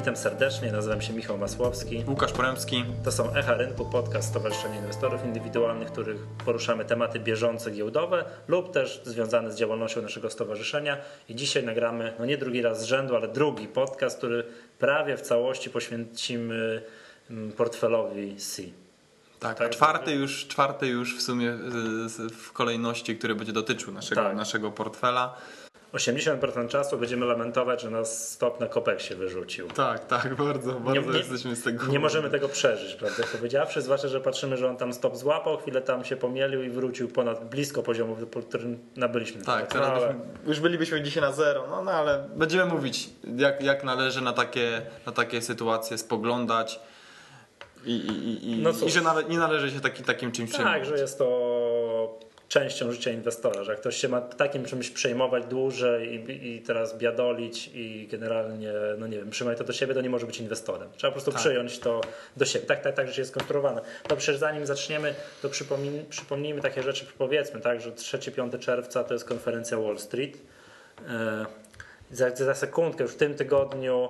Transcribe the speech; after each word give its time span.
Witam 0.00 0.16
serdecznie, 0.16 0.72
nazywam 0.72 1.02
się 1.02 1.12
Michał 1.12 1.38
Masłowski. 1.38 2.04
Łukasz 2.08 2.32
Poremski. 2.32 2.84
To 3.04 3.12
są 3.12 3.34
Echa 3.34 3.54
Rynku, 3.54 3.84
podcast 3.84 4.28
Stowarzyszenia 4.28 4.76
Inwestorów 4.76 5.24
Indywidualnych, 5.24 5.92
których 5.92 6.16
poruszamy 6.44 6.84
tematy 6.84 7.20
bieżące 7.20 7.70
giełdowe 7.70 8.24
lub 8.48 8.72
też 8.72 9.02
związane 9.04 9.52
z 9.52 9.56
działalnością 9.56 10.02
naszego 10.02 10.30
stowarzyszenia. 10.30 10.96
I 11.28 11.34
dzisiaj 11.34 11.64
nagramy, 11.64 12.12
no 12.18 12.26
nie 12.26 12.38
drugi 12.38 12.62
raz 12.62 12.80
z 12.80 12.84
rzędu, 12.84 13.16
ale 13.16 13.28
drugi 13.28 13.68
podcast, 13.68 14.18
który 14.18 14.44
prawie 14.78 15.16
w 15.16 15.20
całości 15.20 15.70
poświęcimy 15.70 16.82
mm, 17.30 17.52
portfelowi 17.52 18.36
C. 18.36 18.62
Tak, 19.40 19.58
tak 19.58 19.70
czwarty 19.70 20.12
już, 20.12 20.46
czwarty 20.46 20.86
już 20.86 21.18
w 21.18 21.22
sumie 21.22 21.58
w 22.32 22.52
kolejności, 22.52 23.16
który 23.16 23.34
będzie 23.34 23.52
dotyczył 23.52 23.92
naszego, 23.92 24.22
tak. 24.22 24.36
naszego 24.36 24.70
portfela. 24.70 25.36
80% 25.92 26.68
czasu 26.68 26.98
będziemy 26.98 27.26
lamentować, 27.26 27.82
że 27.82 27.90
nas 27.90 28.30
stop 28.30 28.60
na 28.60 28.66
kopek 28.66 29.00
się 29.00 29.14
wyrzucił. 29.14 29.68
Tak, 29.68 30.06
tak, 30.06 30.34
bardzo, 30.34 30.72
bardzo 30.72 31.10
nie, 31.12 31.18
jesteśmy 31.18 31.56
z 31.56 31.62
tego. 31.62 31.86
Nie 31.86 31.98
możemy 31.98 32.30
tego 32.30 32.48
przeżyć, 32.48 32.94
prawdę 32.94 33.24
powiedziawszy, 33.32 33.82
zwłaszcza, 33.82 34.08
że 34.08 34.20
patrzymy, 34.20 34.56
że 34.56 34.68
on 34.68 34.76
tam 34.76 34.92
stop 34.92 35.16
złapał, 35.16 35.56
chwilę 35.56 35.82
tam 35.82 36.04
się 36.04 36.16
pomielił 36.16 36.62
i 36.62 36.70
wrócił 36.70 37.08
ponad 37.08 37.48
blisko 37.48 37.82
poziomu, 37.82 38.16
po 38.30 38.42
którym 38.42 38.78
nabyliśmy. 38.96 39.44
Tak, 39.44 39.76
ale... 39.76 40.14
już 40.46 40.60
bylibyśmy 40.60 41.02
dzisiaj 41.02 41.22
na 41.22 41.32
zero, 41.32 41.66
no, 41.70 41.82
no 41.82 41.90
ale 41.90 42.28
będziemy 42.36 42.64
mówić, 42.64 43.10
jak, 43.36 43.62
jak 43.62 43.84
należy 43.84 44.20
na 44.20 44.32
takie, 44.32 44.82
na 45.06 45.12
takie 45.12 45.42
sytuacje 45.42 45.98
spoglądać. 45.98 46.80
I, 47.84 47.96
i, 47.96 48.50
i, 48.50 48.62
no 48.62 48.70
i 48.86 48.90
że 48.90 49.00
nie 49.28 49.38
należy 49.38 49.70
się 49.70 49.80
taki, 49.80 50.02
takim 50.02 50.32
czymś 50.32 50.52
Tak, 50.52 50.84
że 50.84 50.98
jest 50.98 51.18
to 51.18 51.69
częścią 52.50 52.92
życia 52.92 53.10
inwestora, 53.10 53.64
że 53.64 53.72
jak 53.72 53.80
ktoś 53.80 53.96
się 53.96 54.08
ma 54.08 54.20
takim 54.20 54.64
czymś 54.64 54.90
przejmować 54.90 55.46
dłużej 55.46 56.14
i, 56.14 56.54
i 56.54 56.62
teraz 56.62 56.98
biadolić 56.98 57.70
i 57.74 58.08
generalnie, 58.10 58.72
no 58.98 59.06
nie 59.06 59.16
wiem, 59.16 59.30
trzymać 59.30 59.58
to 59.58 59.64
do 59.64 59.72
siebie, 59.72 59.94
to 59.94 60.00
nie 60.00 60.10
może 60.10 60.26
być 60.26 60.40
inwestorem. 60.40 60.88
Trzeba 60.96 61.10
po 61.10 61.14
prostu 61.14 61.32
tak. 61.32 61.40
przyjąć 61.40 61.78
to 61.78 62.00
do 62.36 62.44
siebie. 62.44 62.66
Tak, 62.66 62.82
tak, 62.82 62.94
tak, 62.94 63.08
że 63.08 63.20
jest 63.20 63.30
skonstruowane. 63.30 63.80
To 64.08 64.16
przecież 64.16 64.36
zanim 64.36 64.66
zaczniemy, 64.66 65.14
to 65.42 65.48
przypomnij, 65.48 66.04
przypomnijmy 66.04 66.60
takie 66.60 66.82
rzeczy, 66.82 67.06
powiedzmy, 67.18 67.60
tak, 67.60 67.80
że 67.80 67.90
3-5 67.90 68.58
czerwca 68.58 69.04
to 69.04 69.14
jest 69.14 69.24
konferencja 69.24 69.78
Wall 69.78 69.98
Street. 69.98 70.36
Yy, 70.36 71.06
za, 72.10 72.36
za 72.36 72.54
sekundkę, 72.54 73.02
już 73.02 73.12
w 73.12 73.16
tym 73.16 73.34
tygodniu 73.34 74.08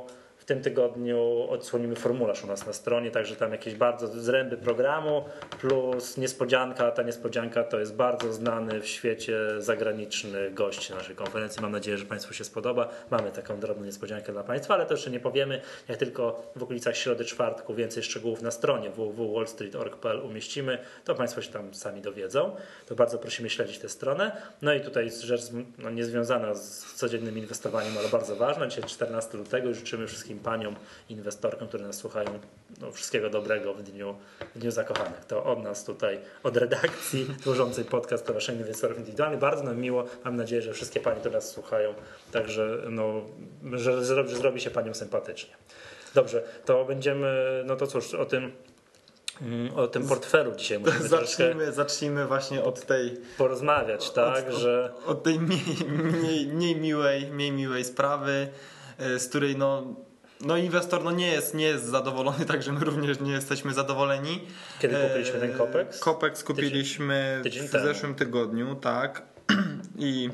tym 0.51 0.63
tygodniu 0.63 1.47
odsłonimy 1.51 1.97
formularz 1.97 2.45
u 2.45 2.47
nas 2.47 2.67
na 2.67 2.73
stronie, 2.73 3.11
także 3.11 3.37
tam 3.37 3.53
jakieś 3.53 3.75
bardzo 3.75 4.07
zręby 4.07 4.57
programu 4.57 5.25
plus 5.61 6.17
niespodzianka. 6.17 6.91
Ta 6.91 7.03
niespodzianka 7.03 7.65
to 7.65 7.81
jest 7.81 7.95
bardzo 7.95 8.33
znany 8.33 8.81
w 8.81 8.87
świecie 8.87 9.39
zagraniczny 9.59 10.51
gość 10.51 10.91
naszej 10.91 11.17
konferencji. 11.17 11.63
Mam 11.63 11.73
nadzieję, 11.73 11.99
że 11.99 12.05
Państwu 12.05 12.35
się 12.35 12.45
spodoba. 12.45 12.89
Mamy 13.11 13.31
taką 13.31 13.61
drobną 13.61 13.85
niespodziankę 13.85 14.33
dla 14.33 14.43
Państwa, 14.43 14.75
ale 14.75 14.87
to 14.87 14.95
jeszcze 14.95 15.11
nie 15.11 15.21
powiemy. 15.21 15.61
Jak 15.89 15.99
tylko 15.99 16.53
w 16.57 16.63
okolicach 16.63 16.97
środy, 16.97 17.25
czwartku 17.25 17.75
więcej 17.75 18.03
szczegółów 18.03 18.43
na 18.43 18.51
stronie 18.51 18.91
www.wallstreet.org.pl 18.91 20.21
umieścimy, 20.21 20.79
to 21.05 21.15
Państwo 21.15 21.43
się 21.43 21.53
tam 21.53 21.75
sami 21.75 22.01
dowiedzą. 22.01 22.57
To 22.87 22.95
bardzo 22.95 23.19
prosimy 23.19 23.51
śledzić 23.51 23.79
tę 23.79 23.89
stronę. 23.89 24.37
No 24.63 24.75
i 24.75 24.81
tutaj 24.81 25.11
rzecz 25.21 25.43
no, 25.79 25.91
niezwiązana 25.91 26.55
z 26.55 26.95
codziennym 26.95 27.39
inwestowaniem, 27.39 27.99
ale 27.99 28.09
bardzo 28.09 28.37
ważna. 28.37 28.67
Dzisiaj 28.67 28.85
14 28.85 29.39
lutego 29.39 29.75
życzymy 29.75 30.07
wszystkim 30.07 30.40
paniom 30.41 30.77
inwestorkom, 31.09 31.69
które 31.69 31.87
nas 31.87 31.97
słuchają, 31.97 32.39
no, 32.81 32.93
wszystkiego 32.93 33.31
dobrego 33.31 33.75
w 33.75 33.83
dniu, 33.83 34.15
w 34.55 34.59
dniu 34.59 34.71
zakochanych. 34.71 35.25
To 35.25 35.45
od 35.45 35.63
nas 35.63 35.85
tutaj, 35.85 36.21
od 36.43 36.57
redakcji 36.57 37.27
tworzącej 37.41 37.85
podcast 37.85 38.25
Stowarzyszenia 38.25 38.61
Inwestorów 38.61 38.99
Indywidualnych. 38.99 39.41
Bardzo 39.41 39.63
nam 39.63 39.79
miło. 39.79 40.05
Mam 40.25 40.37
nadzieję, 40.37 40.63
że 40.63 40.73
wszystkie 40.73 41.01
panie, 41.01 41.21
które 41.21 41.35
nas 41.35 41.51
słuchają, 41.51 41.95
także 42.33 42.79
no, 42.91 43.23
że, 43.73 44.05
że 44.05 44.29
zrobi 44.29 44.61
się 44.61 44.71
paniom 44.71 44.95
sympatycznie. 44.95 45.55
Dobrze, 46.15 46.43
to 46.65 46.85
będziemy, 46.85 47.63
no 47.67 47.77
to 47.77 47.87
cóż, 47.87 48.15
o 48.15 48.25
tym 48.25 48.53
mm, 49.43 49.75
o 49.75 49.87
tym 49.87 50.09
portfelu 50.09 50.55
dzisiaj 50.57 50.79
musimy 50.79 51.09
zacznijmy, 51.19 51.73
zacznijmy 51.73 52.27
właśnie 52.27 52.65
od 52.65 52.87
tej 52.87 53.17
porozmawiać, 53.39 54.11
tak, 54.11 54.49
od, 54.49 54.55
że 54.55 54.93
od, 55.07 55.23
tej 55.23 55.41
mniej, 55.41 55.61
mniej, 55.89 56.47
mniej, 56.47 56.77
miłej, 56.77 57.27
mniej 57.27 57.53
miłej 57.53 57.85
sprawy, 57.85 58.49
e, 58.99 59.19
z 59.19 59.29
której 59.29 59.57
no 59.57 59.95
no 60.41 60.57
inwestor 60.57 61.05
no 61.05 61.11
nie, 61.11 61.27
jest, 61.27 61.55
nie 61.55 61.65
jest 61.65 61.85
zadowolony, 61.85 62.47
także 62.53 62.73
my 62.73 62.81
również 62.81 63.21
nie 63.21 63.33
jesteśmy 63.33 63.75
zadowoleni. 63.75 64.41
Kiedy 64.81 64.97
kupiliśmy 65.09 65.41
ten 65.41 65.59
Copex? 65.59 66.01
Copex 66.01 66.45
kupiliśmy 66.45 67.41
tydzień, 67.43 67.63
tydzień 67.63 67.81
w 67.81 67.85
zeszłym 67.85 68.15
tygodniu, 68.15 68.75
tak. 68.75 69.23
I 69.99 70.31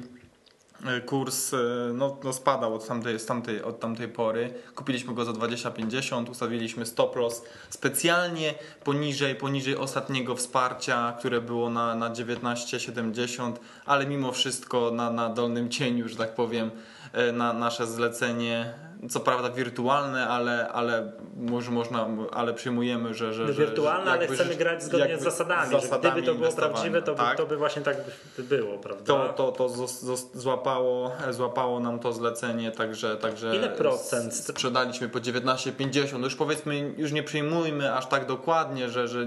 e, 0.86 1.00
kurs 1.00 1.54
e, 1.54 1.56
no, 1.94 2.16
no 2.24 2.32
spadał 2.32 2.74
od 2.74 2.86
tamtej, 2.86 3.18
tamtej, 3.18 3.62
od 3.62 3.80
tamtej 3.80 4.08
pory. 4.08 4.54
Kupiliśmy 4.74 5.14
go 5.14 5.24
za 5.24 5.32
20,50, 5.32 6.30
ustawiliśmy 6.30 6.86
stop 6.86 7.16
loss 7.16 7.42
specjalnie 7.70 8.54
poniżej, 8.84 9.34
poniżej 9.34 9.76
ostatniego 9.76 10.36
wsparcia, 10.36 11.16
które 11.18 11.40
było 11.40 11.70
na, 11.70 11.94
na 11.94 12.10
19,70, 12.10 13.52
ale 13.86 14.06
mimo 14.06 14.32
wszystko 14.32 14.90
na, 14.90 15.10
na 15.10 15.28
dolnym 15.28 15.70
cieniu, 15.70 16.08
że 16.08 16.16
tak 16.16 16.34
powiem, 16.34 16.70
e, 17.12 17.32
na 17.32 17.52
nasze 17.52 17.86
zlecenie 17.86 18.85
co 19.10 19.20
prawda 19.20 19.50
wirtualne, 19.50 20.28
ale, 20.28 20.68
ale 20.68 21.12
może 21.36 21.70
można, 21.70 22.08
ale 22.32 22.54
przyjmujemy, 22.54 23.14
że. 23.14 23.34
że, 23.34 23.44
no 23.44 23.52
wirtualne, 23.52 24.10
ale 24.10 24.26
chcemy 24.26 24.54
grać 24.54 24.82
zgodnie 24.82 25.18
z 25.18 25.22
zasadami. 25.22 25.70
zasadami 25.70 26.22
gdyby 26.22 26.26
to 26.26 26.34
było 26.34 26.52
prawdziwe, 26.52 27.02
to 27.02 27.12
by, 27.12 27.18
tak? 27.18 27.36
to 27.36 27.46
by 27.46 27.56
właśnie 27.56 27.82
tak 27.82 27.96
by 28.36 28.42
było, 28.42 28.78
prawda? 28.78 29.04
To, 29.04 29.28
to, 29.32 29.52
to 29.52 29.68
złapało, 30.34 31.12
złapało 31.30 31.80
nam 31.80 31.98
to 31.98 32.12
zlecenie, 32.12 32.72
także. 32.72 33.16
także 33.16 33.56
Ile 33.56 33.68
procent? 33.68 34.34
Sprzedaliśmy 34.34 35.08
po 35.08 35.18
19,50. 35.18 36.22
Już 36.22 36.34
powiedzmy, 36.34 36.94
już 36.96 37.12
nie 37.12 37.22
przyjmujmy 37.22 37.94
aż 37.94 38.06
tak 38.06 38.26
dokładnie, 38.26 38.90
że, 38.90 39.08
że 39.08 39.26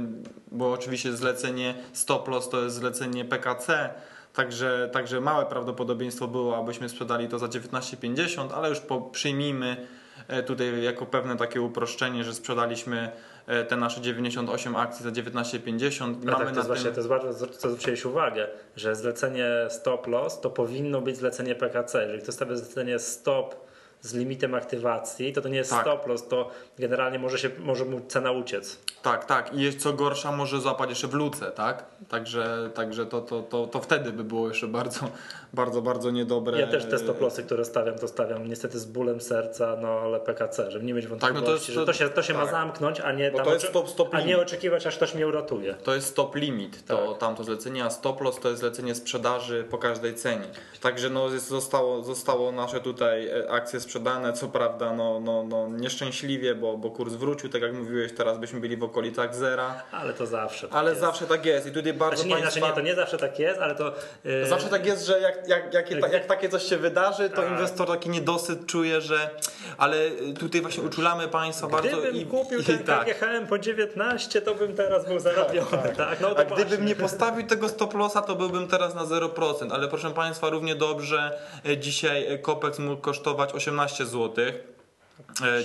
bo 0.51 0.71
oczywiście 0.71 1.17
zlecenie 1.17 1.75
stop 1.93 2.27
loss 2.27 2.49
to 2.49 2.63
jest 2.63 2.75
zlecenie 2.75 3.25
PKC 3.25 3.89
Także, 4.33 4.89
także 4.93 5.21
małe 5.21 5.45
prawdopodobieństwo 5.45 6.27
było, 6.27 6.57
abyśmy 6.57 6.89
sprzedali 6.89 7.27
to 7.27 7.39
za 7.39 7.47
19,50, 7.47 8.53
ale 8.53 8.69
już 8.69 8.79
po, 8.79 9.01
przyjmijmy 9.01 9.87
e, 10.27 10.43
tutaj 10.43 10.83
jako 10.83 11.05
pewne 11.05 11.37
takie 11.37 11.61
uproszczenie, 11.61 12.23
że 12.23 12.33
sprzedaliśmy 12.33 13.11
e, 13.47 13.65
te 13.65 13.77
nasze 13.77 14.01
98 14.01 14.75
akcji 14.75 15.03
za 15.03 15.09
19,50. 15.09 16.15
No 16.23 16.37
tak, 16.37 16.49
to 16.49 16.55
jest 16.55 16.67
właśnie, 16.67 16.91
to 16.91 16.97
jest 16.97 17.09
ważne, 17.09 17.33
co 17.33 17.69
zwróciłeś 17.69 18.05
uwagę, 18.05 18.47
że 18.75 18.95
zlecenie 18.95 19.49
stop 19.69 20.07
loss 20.07 20.41
to 20.41 20.49
powinno 20.49 21.01
być 21.01 21.17
zlecenie 21.17 21.55
PKC. 21.55 22.01
Jeżeli 22.03 22.21
to 22.21 22.31
stawia 22.31 22.55
zlecenie 22.55 22.99
stop 22.99 23.68
z 24.01 24.13
limitem 24.13 24.55
aktywacji, 24.55 25.33
to 25.33 25.41
to 25.41 25.49
nie 25.49 25.57
jest 25.57 25.69
tak. 25.69 25.81
stop 25.81 26.07
loss, 26.07 26.27
to 26.27 26.49
generalnie 26.79 27.19
może, 27.19 27.37
się, 27.37 27.49
może 27.59 27.85
mu 27.85 28.01
cena 28.07 28.31
uciec. 28.31 28.79
Tak, 29.01 29.25
tak. 29.25 29.53
I 29.53 29.61
jest 29.61 29.79
co 29.79 29.93
gorsza, 29.93 30.31
może 30.31 30.61
złapać 30.61 30.89
jeszcze 30.89 31.07
w 31.07 31.13
luce, 31.13 31.51
tak? 31.51 31.85
Także, 32.09 32.69
także 32.73 33.05
to, 33.05 33.21
to, 33.21 33.41
to, 33.41 33.67
to 33.67 33.79
wtedy 33.79 34.11
by 34.11 34.23
było 34.23 34.47
jeszcze 34.47 34.67
bardzo, 34.67 34.99
bardzo, 35.53 35.81
bardzo 35.81 36.11
niedobre. 36.11 36.59
Ja 36.59 36.67
też 36.67 36.85
te 36.85 36.99
stop 36.99 37.21
lossy, 37.21 37.43
które 37.43 37.65
stawiam, 37.65 37.97
to 37.97 38.07
stawiam 38.07 38.47
niestety 38.47 38.79
z 38.79 38.85
bólem 38.85 39.21
serca, 39.21 39.77
no 39.81 39.87
ale 39.87 40.19
PKC, 40.19 40.71
żeby 40.71 40.85
nie 40.85 40.93
mieć 40.93 41.07
wątpliwości, 41.07 41.35
tak, 41.35 41.41
no 41.41 41.47
to 41.47 41.53
jest, 41.53 41.65
że 41.65 41.85
to 41.85 41.93
się, 41.93 42.09
to 42.09 42.23
się 42.23 42.33
tak. 42.33 42.45
ma 42.45 42.51
zamknąć, 42.51 42.99
a 42.99 43.11
nie, 43.11 43.31
tam, 43.31 43.45
to 43.45 43.53
jest 43.53 43.67
stop, 43.67 43.89
stop 43.89 44.15
a 44.15 44.21
nie 44.21 44.37
oczekiwać, 44.37 44.87
aż 44.87 44.95
ktoś 44.95 45.15
mnie 45.15 45.27
uratuje. 45.27 45.73
To 45.73 45.95
jest 45.95 46.07
stop 46.07 46.35
limit, 46.35 46.85
to 46.85 47.07
tak. 47.07 47.17
tamto 47.17 47.43
zlecenie, 47.43 47.85
a 47.85 47.89
stop 47.89 48.21
loss 48.21 48.39
to 48.39 48.49
jest 48.49 48.59
zlecenie 48.59 48.95
sprzedaży 48.95 49.65
po 49.69 49.77
każdej 49.77 50.15
cenie. 50.15 50.47
Także 50.81 51.09
no, 51.09 51.29
zostało, 51.29 52.03
zostało 52.03 52.51
nasze 52.51 52.79
tutaj 52.79 53.27
e, 53.27 53.51
akcje 53.51 53.79
sprzedane, 53.89 54.33
co 54.33 54.47
prawda 54.47 54.93
no, 54.93 55.19
no, 55.19 55.43
no 55.43 55.67
nieszczęśliwie, 55.67 56.55
bo, 56.55 56.77
bo 56.77 56.91
kurs 56.91 57.13
wrócił, 57.13 57.49
tak 57.49 57.61
jak 57.61 57.73
mówiłeś, 57.73 58.11
teraz 58.13 58.37
byśmy 58.37 58.59
byli 58.59 58.77
w 58.77 58.83
okolicach 58.83 59.35
zera. 59.35 59.83
Ale 59.91 60.13
to 60.13 60.25
zawsze 60.25 60.67
tak 60.67 60.77
Ale 60.77 60.89
jest. 60.89 61.01
zawsze 61.01 61.25
tak 61.25 61.45
jest 61.45 61.67
i 61.67 61.71
tutaj 61.71 61.93
bardzo 61.93 62.23
znaczy, 62.23 62.27
nie, 62.27 62.33
państwa... 62.33 62.59
znaczy 62.59 62.71
nie, 62.71 62.75
to 62.75 62.81
nie 62.81 62.95
zawsze 62.95 63.17
tak 63.17 63.39
jest, 63.39 63.59
ale 63.59 63.75
to... 63.75 63.93
Yy... 64.23 64.45
Zawsze 64.45 64.69
tak 64.69 64.85
jest, 64.85 65.05
że 65.05 65.19
jak, 65.19 65.47
jak, 65.47 65.73
jak, 65.73 66.11
jak 66.11 66.25
takie 66.25 66.49
coś 66.49 66.63
się 66.63 66.77
wydarzy, 66.77 67.29
to 67.29 67.35
tak. 67.35 67.51
inwestor 67.51 67.87
taki 67.87 68.09
niedosyt 68.09 68.65
czuje, 68.65 69.01
że... 69.01 69.29
Ale 69.77 69.97
tutaj 70.39 70.61
właśnie 70.61 70.83
uczulamy 70.83 71.27
Państwa 71.27 71.67
Gdybym 71.67 71.91
bardzo... 71.91 72.09
Gdybym 72.09 72.27
kupił 72.27 72.59
i, 72.59 72.63
ten 72.63 72.75
i 72.75 72.83
tak. 72.83 73.05
KGHM 73.05 73.47
po 73.47 73.59
19, 73.59 74.41
to 74.41 74.55
bym 74.55 74.75
teraz 74.75 75.05
był 75.05 75.19
zarobiony. 75.19 75.71
Tak, 75.71 75.81
tak. 75.81 75.95
tak. 75.95 76.19
No, 76.21 76.29
A 76.29 76.33
właśnie. 76.33 76.65
gdybym 76.65 76.85
nie 76.85 76.95
postawił 76.95 77.47
tego 77.47 77.69
stop 77.69 77.93
lossa, 77.93 78.21
to 78.21 78.35
byłbym 78.35 78.67
teraz 78.67 78.95
na 78.95 79.05
0%. 79.05 79.73
Ale 79.73 79.87
proszę 79.87 80.11
Państwa, 80.11 80.49
równie 80.49 80.75
dobrze 80.75 81.39
e, 81.65 81.77
dzisiaj 81.77 82.39
Kopex 82.41 82.79
mógł 82.79 83.01
kosztować 83.01 83.53
18 83.53 83.78
złotych. 84.05 84.55
E, 84.55 84.78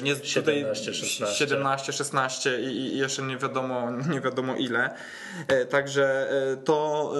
nie, 0.02 0.16
17, 0.16 0.94
16. 0.94 1.38
17, 1.38 1.92
16 1.92 2.60
i, 2.60 2.66
i 2.66 2.98
jeszcze 2.98 3.22
nie 3.22 3.36
wiadomo, 3.36 3.90
nie 4.12 4.20
wiadomo 4.20 4.54
ile. 4.54 4.94
E, 5.48 5.64
także 5.66 6.30
e, 6.30 6.56
to 6.56 7.12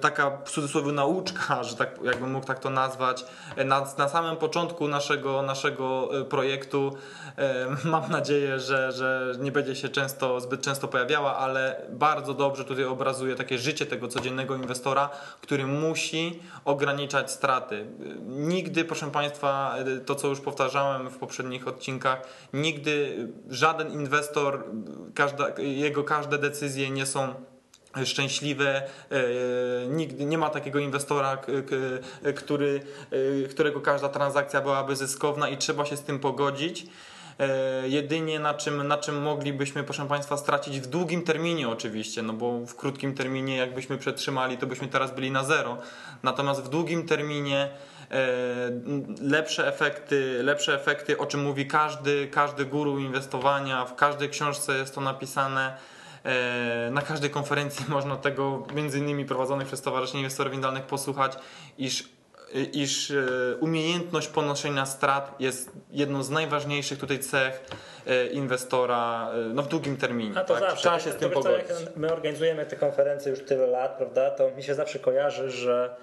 taka 0.00 0.38
w 0.44 0.50
cudzysłowie 0.50 0.92
nauczka, 0.92 1.62
że 1.68 1.76
tak 1.76 1.90
jakbym 2.04 2.32
mógł 2.32 2.46
tak 2.46 2.58
to 2.58 2.70
nazwać, 2.70 3.24
na, 3.64 3.86
na 3.98 4.08
samym 4.08 4.36
początku 4.36 4.88
naszego, 4.88 5.42
naszego 5.42 6.08
projektu 6.28 6.96
mam 7.84 8.10
nadzieję, 8.10 8.60
że, 8.60 8.92
że 8.92 9.34
nie 9.38 9.52
będzie 9.52 9.76
się 9.76 9.88
często, 9.88 10.40
zbyt 10.40 10.62
często 10.62 10.88
pojawiała, 10.88 11.36
ale 11.36 11.82
bardzo 11.90 12.34
dobrze 12.34 12.64
tutaj 12.64 12.84
obrazuje 12.84 13.34
takie 13.34 13.58
życie 13.58 13.86
tego 13.86 14.08
codziennego 14.08 14.56
inwestora, 14.56 15.10
który 15.40 15.66
musi 15.66 16.40
ograniczać 16.64 17.30
straty. 17.30 17.86
Nigdy, 18.26 18.84
proszę 18.84 19.10
Państwa, 19.10 19.74
to 20.06 20.14
co 20.14 20.28
już 20.28 20.40
powtarzałem 20.40 21.10
w 21.10 21.18
poprzednich 21.18 21.68
odcinkach, 21.68 21.77
odcinkach, 21.78 22.22
nigdy 22.52 23.28
żaden 23.50 23.92
inwestor, 23.92 24.64
każda, 25.14 25.48
jego 25.58 26.04
każde 26.04 26.38
decyzje 26.38 26.90
nie 26.90 27.06
są 27.06 27.34
szczęśliwe. 28.04 28.82
Nigdy 29.88 30.24
nie 30.24 30.38
ma 30.38 30.50
takiego 30.50 30.78
inwestora, 30.78 31.38
który, 32.36 32.80
którego 33.50 33.80
każda 33.80 34.08
transakcja 34.08 34.60
byłaby 34.60 34.96
zyskowna 34.96 35.48
i 35.48 35.56
trzeba 35.56 35.84
się 35.84 35.96
z 35.96 36.02
tym 36.02 36.18
pogodzić. 36.18 36.86
E, 37.38 37.88
jedynie 37.88 38.40
na 38.40 38.54
czym, 38.54 38.88
na 38.88 38.98
czym 38.98 39.22
moglibyśmy, 39.22 39.84
proszę 39.84 40.08
Państwa, 40.08 40.36
stracić 40.36 40.80
w 40.80 40.86
długim 40.86 41.22
terminie 41.22 41.68
oczywiście, 41.68 42.22
no 42.22 42.32
bo 42.32 42.58
w 42.66 42.74
krótkim 42.74 43.14
terminie 43.14 43.56
jakbyśmy 43.56 43.98
przetrzymali, 43.98 44.58
to 44.58 44.66
byśmy 44.66 44.88
teraz 44.88 45.14
byli 45.14 45.30
na 45.30 45.44
zero. 45.44 45.78
Natomiast 46.22 46.62
w 46.62 46.68
długim 46.68 47.06
terminie 47.06 47.62
e, 47.62 47.97
lepsze 49.20 49.68
efekty, 49.68 50.42
lepsze 50.42 50.74
efekty, 50.74 51.18
o 51.18 51.26
czym 51.26 51.42
mówi 51.42 51.66
każdy, 51.66 52.28
każdy 52.28 52.64
guru 52.64 52.98
inwestowania, 52.98 53.84
w 53.84 53.94
każdej 53.94 54.28
książce 54.28 54.78
jest 54.78 54.94
to 54.94 55.00
napisane. 55.00 55.76
E, 56.24 56.90
na 56.90 57.02
każdej 57.02 57.30
konferencji 57.30 57.86
można 57.96 58.16
tego, 58.16 58.66
między 58.74 58.98
innymi 58.98 59.24
prowadzonej 59.24 59.66
przez 59.66 59.78
Stowarzyszenie 59.78 60.20
Inwestorów 60.20 60.54
Indalnych, 60.54 60.84
posłuchać, 60.84 61.32
iż 61.78 62.18
iż 62.72 63.10
e, 63.10 63.24
umiejętność 63.60 64.28
ponoszenia 64.28 64.86
strat 64.86 65.34
jest 65.40 65.70
jedną 65.90 66.22
z 66.22 66.30
najważniejszych 66.30 66.98
tutaj 66.98 67.18
cech 67.18 67.64
e, 68.06 68.26
inwestora 68.26 69.30
e, 69.32 69.36
no, 69.36 69.62
w 69.62 69.68
długim 69.68 69.96
terminie. 69.96 70.38
A 70.38 70.44
to 70.44 70.54
tak? 70.54 70.62
zawsze. 70.62 70.76
Trzeba 70.76 71.00
się 71.00 71.12
z 71.12 71.16
tym 71.16 71.30
pogodzić. 71.30 71.66
my 71.96 72.12
organizujemy 72.12 72.66
te 72.66 72.76
konferencje 72.76 73.30
już 73.30 73.44
tyle 73.44 73.66
lat, 73.66 73.96
prawda? 73.96 74.30
To 74.30 74.50
mi 74.50 74.62
się 74.62 74.74
zawsze 74.74 74.98
kojarzy, 74.98 75.50
że 75.50 75.96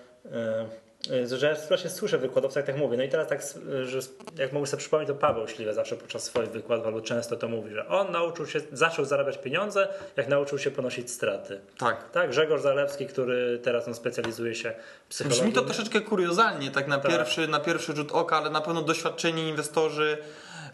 że 1.26 1.48
ja 1.48 1.56
właśnie 1.68 1.90
słyszę 1.90 2.18
wykładowców, 2.18 2.56
jak 2.56 2.66
tak 2.66 2.78
mówię. 2.78 2.98
No 2.98 3.04
i 3.04 3.10
teraz 3.10 3.28
tak, 3.28 3.42
że 3.86 4.00
jak 4.38 4.54
mogę 4.54 4.68
sobie 4.68 4.82
przypomnieć, 4.82 5.08
to 5.08 5.16
Paweł 5.16 5.48
Śliwe 5.48 5.74
zawsze 5.74 5.96
podczas 5.96 6.24
swoich 6.24 6.50
wykładów 6.50 6.86
albo 6.86 7.02
często 7.02 7.36
to 7.36 7.48
mówi, 7.48 7.74
że 7.74 7.88
on 7.88 8.12
nauczył 8.12 8.48
się, 8.48 8.62
zaczął 8.72 9.06
zarabiać 9.06 9.38
pieniądze, 9.38 9.88
jak 10.18 10.28
nauczył 10.28 10.60
się 10.60 10.72
ponosić 10.72 11.12
straty. 11.12 11.60
Tak. 11.78 12.12
Tak, 12.12 12.30
Grzegorz 12.30 12.62
Zalewski, 12.62 13.08
który 13.08 13.60
teraz 13.64 13.88
no, 13.88 13.94
specjalizuje 13.94 14.56
się 14.56 14.74
psychologii. 15.10 15.42
Brzmi 15.42 15.54
to 15.54 15.62
troszeczkę 15.62 16.02
kuriozalnie, 16.02 16.72
tak 16.72 16.88
na, 16.88 16.98
tak. 16.98 17.12
Pierwszy, 17.12 17.48
na 17.48 17.60
pierwszy 17.60 17.96
rzut 17.96 18.12
oka, 18.12 18.38
ale 18.38 18.50
na 18.50 18.62
pewno 18.62 18.82
doświadczeni 18.82 19.50
inwestorzy 19.50 20.18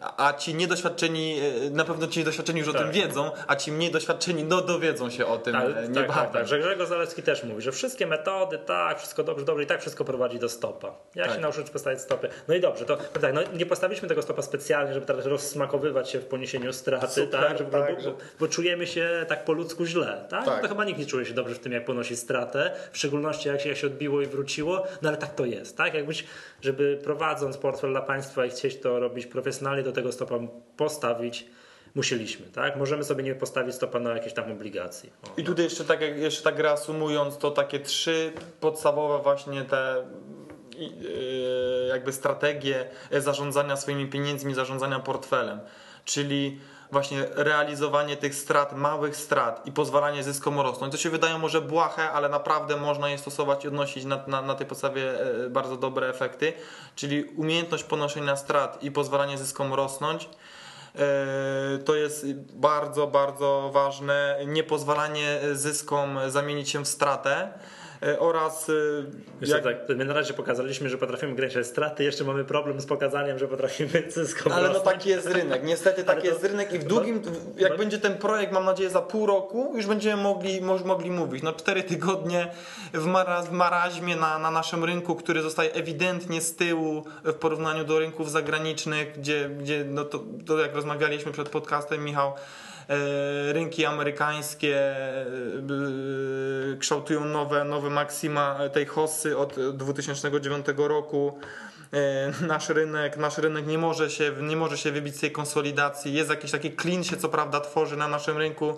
a 0.01 0.33
ci 0.33 0.55
niedoświadczeni, 0.55 1.39
e, 1.39 1.69
na 1.69 1.85
pewno 1.85 2.07
ci 2.07 2.19
niedoświadczeni 2.19 2.59
już 2.59 2.67
tak. 2.67 2.75
o 2.75 2.79
tym 2.79 2.87
tak. 2.87 2.95
wiedzą, 2.95 3.31
a 3.47 3.55
ci 3.55 3.71
mniej 3.71 3.91
doświadczeni 3.91 4.43
no, 4.43 4.61
dowiedzą 4.61 5.09
się 5.09 5.25
o 5.25 5.37
tym 5.37 5.55
Ale, 5.55 5.87
niebawem. 5.87 6.07
Tak, 6.07 6.15
tak, 6.15 6.31
tak. 6.33 6.47
Że 6.47 6.59
Grzegorz 6.59 6.89
Zalewski 6.89 7.23
też 7.23 7.43
mówi, 7.43 7.61
że 7.61 7.71
wszystkie 7.71 8.07
metody, 8.07 8.57
tak, 8.57 8.97
wszystko 8.97 9.23
dobrze, 9.23 9.45
dobrze 9.45 9.63
i 9.63 9.67
tak 9.67 9.81
wszystko 9.81 10.05
prowadzi 10.05 10.39
do 10.39 10.49
stopa. 10.49 10.95
Jak 11.15 11.27
tak. 11.27 11.35
się 11.35 11.41
nauczyć 11.41 11.69
postawić 11.69 12.01
stopy? 12.01 12.29
No 12.47 12.53
i 12.55 12.59
dobrze, 12.59 12.85
to 12.85 12.97
tak, 12.97 13.33
no, 13.33 13.41
nie 13.53 13.65
postawiliśmy 13.65 14.09
tego 14.09 14.21
stopa 14.21 14.41
specjalnie, 14.41 14.93
żeby 14.93 15.05
teraz 15.05 15.25
rozsmakowywać 15.25 16.09
się 16.09 16.19
w 16.19 16.25
poniesieniu 16.25 16.73
straty, 16.73 17.07
Super, 17.07 17.41
tak, 17.41 17.57
żeby, 17.57 17.71
tak, 17.71 17.95
bo, 17.95 18.11
bo, 18.11 18.17
bo, 18.39 18.47
czujemy 18.47 18.87
się 18.87 19.25
tak 19.27 19.45
po 19.45 19.53
ludzku 19.53 19.85
źle, 19.85 20.25
tak? 20.29 20.45
tak. 20.45 20.55
No 20.55 20.61
to 20.61 20.67
chyba 20.67 20.85
nikt 20.85 20.99
nie 20.99 21.05
czuje 21.05 21.25
się 21.25 21.33
dobrze 21.33 21.55
w 21.55 21.59
tym, 21.59 21.71
jak 21.71 21.85
ponosi 21.85 22.15
stratę, 22.15 22.71
w 22.91 22.97
szczególności 22.97 23.49
jak 23.49 23.61
się, 23.61 23.69
jak 23.69 23.77
się 23.77 23.87
odbiło 23.87 24.21
i 24.21 24.25
wróciło, 24.25 24.83
no 25.01 25.09
ale 25.09 25.17
tak 25.17 25.35
to 25.35 25.45
jest, 25.45 25.77
tak? 25.77 25.93
Jakbyś, 25.93 26.25
żeby 26.61 26.99
prowadząc 27.03 27.57
portfel 27.57 27.91
dla 27.91 28.01
państwa 28.01 28.45
i 28.45 28.49
chcieć 28.49 28.79
to 28.79 28.99
robić 28.99 29.25
profesjonalnie, 29.25 29.83
do 29.91 29.95
tego 29.95 30.11
stopa 30.11 30.35
postawić 30.77 31.45
musieliśmy, 31.95 32.45
tak? 32.45 32.75
Możemy 32.75 33.03
sobie 33.03 33.23
nie 33.23 33.35
postawić 33.35 33.75
stopa 33.75 33.99
na 33.99 34.13
jakieś 34.13 34.33
tam 34.33 34.51
obligacji. 34.51 35.09
O, 35.23 35.39
I 35.41 35.43
tutaj 35.43 35.65
jeszcze 35.65 35.85
tak, 35.85 36.01
jeszcze 36.01 36.43
tak 36.43 36.59
reasumując, 36.59 37.37
to 37.37 37.51
takie 37.51 37.79
trzy 37.79 38.33
podstawowe 38.59 39.23
właśnie 39.23 39.61
te 39.61 40.05
yy, 40.77 41.87
jakby 41.89 42.13
strategie 42.13 42.89
zarządzania 43.17 43.77
swoimi 43.77 44.07
pieniędzmi, 44.07 44.53
zarządzania 44.53 44.99
portfelem, 44.99 45.59
czyli 46.05 46.59
właśnie 46.91 47.25
realizowanie 47.35 48.17
tych 48.17 48.35
strat, 48.35 48.75
małych 48.75 49.15
strat 49.15 49.67
i 49.67 49.71
pozwalanie 49.71 50.23
zyskom 50.23 50.59
rosnąć. 50.59 50.91
To 50.91 50.97
się 50.97 51.09
wydaje 51.09 51.37
może 51.37 51.61
błahe, 51.61 52.11
ale 52.11 52.29
naprawdę 52.29 52.77
można 52.77 53.09
je 53.09 53.17
stosować 53.17 53.65
i 53.65 53.67
odnosić 53.67 54.05
na, 54.05 54.23
na, 54.27 54.41
na 54.41 54.55
tej 54.55 54.67
podstawie 54.67 55.21
e, 55.45 55.49
bardzo 55.49 55.77
dobre 55.77 56.09
efekty, 56.09 56.53
czyli 56.95 57.23
umiejętność 57.23 57.83
ponoszenia 57.83 58.35
strat 58.35 58.83
i 58.83 58.91
pozwalanie 58.91 59.37
zyskom 59.37 59.73
rosnąć. 59.73 60.29
E, 60.95 61.77
to 61.77 61.95
jest 61.95 62.33
bardzo, 62.53 63.07
bardzo 63.07 63.69
ważne. 63.73 64.39
Nie 64.47 64.63
pozwalanie 64.63 65.39
zyskom 65.53 66.19
zamienić 66.27 66.69
się 66.69 66.83
w 66.83 66.87
stratę 66.87 67.53
oraz... 68.19 68.69
E, 68.69 68.73
jak... 69.41 69.63
tak, 69.63 69.75
my 69.89 70.05
na 70.05 70.13
razie 70.13 70.33
pokazaliśmy, 70.33 70.89
że 70.89 70.97
potrafimy 70.97 71.35
grać 71.35 71.53
straty, 71.63 72.03
jeszcze 72.03 72.23
mamy 72.23 72.45
problem 72.45 72.81
z 72.81 72.85
pokazaniem, 72.85 73.39
że 73.39 73.47
potrafimy 73.47 74.03
zyskać. 74.11 74.53
Ale 74.53 74.69
no 74.69 74.79
taki 74.79 75.09
jest 75.09 75.27
rynek, 75.27 75.63
niestety 75.63 76.03
taki 76.03 76.21
to... 76.21 76.27
jest 76.27 76.43
rynek 76.43 76.73
i 76.73 76.79
w 76.79 76.83
długim, 76.83 77.21
jak 77.57 77.77
będzie 77.77 77.99
ten 77.99 78.17
projekt, 78.17 78.53
mam 78.53 78.65
nadzieję 78.65 78.89
za 78.89 79.01
pół 79.01 79.25
roku, 79.25 79.73
już 79.75 79.85
będziemy 79.85 80.23
mogli, 80.23 80.61
mogli 80.85 81.11
mówić. 81.11 81.43
No 81.43 81.53
cztery 81.53 81.83
tygodnie 81.83 82.47
w, 82.93 83.05
maraz, 83.05 83.47
w 83.47 83.51
maraźmie 83.51 84.15
na, 84.15 84.39
na 84.39 84.51
naszym 84.51 84.83
rynku, 84.83 85.15
który 85.15 85.41
zostaje 85.41 85.73
ewidentnie 85.73 86.41
z 86.41 86.55
tyłu 86.55 87.05
w 87.23 87.33
porównaniu 87.33 87.83
do 87.83 87.99
rynków 87.99 88.31
zagranicznych, 88.31 89.19
gdzie, 89.19 89.49
gdzie 89.49 89.85
no 89.85 90.05
to, 90.05 90.23
to 90.45 90.59
jak 90.59 90.75
rozmawialiśmy 90.75 91.31
przed 91.31 91.49
podcastem, 91.49 92.03
Michał, 92.03 92.33
E, 92.33 92.70
rynki 93.51 93.85
amerykańskie 93.85 94.77
e, 94.77 95.25
kształtują 96.79 97.25
nowe, 97.25 97.63
nowe 97.63 97.89
maksima 97.89 98.59
tej 98.73 98.85
hossy 98.85 99.37
od 99.37 99.55
2009 99.73 100.65
roku 100.77 101.39
e, 101.93 102.31
nasz 102.47 102.69
rynek, 102.69 103.17
nasz 103.17 103.37
rynek 103.37 103.67
nie 103.67 103.77
może 103.77 104.09
się, 104.09 104.31
nie 104.41 104.55
może 104.55 104.77
się 104.77 104.91
wybić 104.91 105.15
z 105.15 105.19
tej 105.19 105.31
konsolidacji. 105.31 106.13
Jest 106.13 106.29
jakiś 106.29 106.51
taki 106.51 106.71
klin 106.71 107.03
się 107.03 107.17
co 107.17 107.29
prawda 107.29 107.59
tworzy 107.59 107.97
na 107.97 108.07
naszym 108.07 108.37
rynku. 108.37 108.77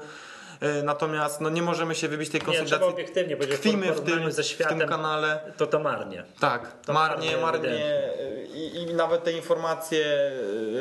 Natomiast 0.84 1.42
no, 1.42 1.50
nie 1.50 1.62
możemy 1.62 1.96
się 1.96 2.08
wybić 2.08 2.30
tej 2.30 2.42
konsolidacji. 2.42 2.88
Nie, 2.88 2.94
obiektywnie 2.94 3.36
powiedzieć, 3.36 3.60
Tkwimy 3.60 3.92
w 3.92 4.02
tym, 4.02 4.32
ze 4.32 4.44
światem, 4.44 4.78
w 4.78 4.80
tym 4.80 4.90
kanale. 4.90 5.40
To 5.58 5.68
to 5.68 5.80
marnie. 5.80 6.24
Tak, 6.40 6.84
to 6.86 6.94
marnie, 6.94 7.38
marnie. 7.38 7.70
marnie 7.70 8.14
i, 8.54 8.82
I, 8.82 8.94
nawet 8.94 9.24
te 9.24 9.32
informacje 9.32 10.32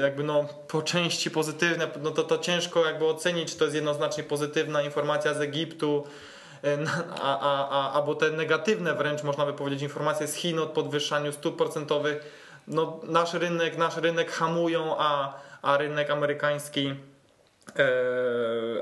jakby 0.02 0.24
no 0.24 0.44
po 0.68 0.82
części 0.82 1.30
pozytywne, 1.30 1.88
no 2.02 2.10
to, 2.10 2.22
to 2.22 2.38
ciężko 2.38 2.84
jakby 2.84 3.06
ocenić, 3.06 3.52
czy 3.52 3.58
to 3.58 3.64
jest 3.64 3.74
jednoznacznie 3.74 4.24
pozytywna 4.24 4.82
informacja 4.82 5.34
z 5.34 5.40
Egiptu, 5.40 6.06
e, 6.64 6.78
a, 7.22 7.40
a, 7.40 7.68
a, 7.68 7.92
albo 7.92 8.14
te 8.14 8.30
negatywne 8.30 8.94
wręcz 8.94 9.22
można 9.22 9.46
by 9.46 9.52
powiedzieć 9.52 9.82
informacje 9.82 10.26
z 10.26 10.34
Chin 10.34 10.58
o 10.58 10.66
podwyższaniu 10.66 11.32
stóp 11.32 11.56
procentowych. 11.56 12.42
No, 12.68 13.00
nasz 13.04 13.34
rynek, 13.34 13.78
nasz 13.78 13.96
rynek 13.96 14.30
hamują, 14.30 14.96
a, 14.98 15.40
a 15.62 15.76
rynek 15.76 16.10
amerykański 16.10 16.86
e, 16.86 16.94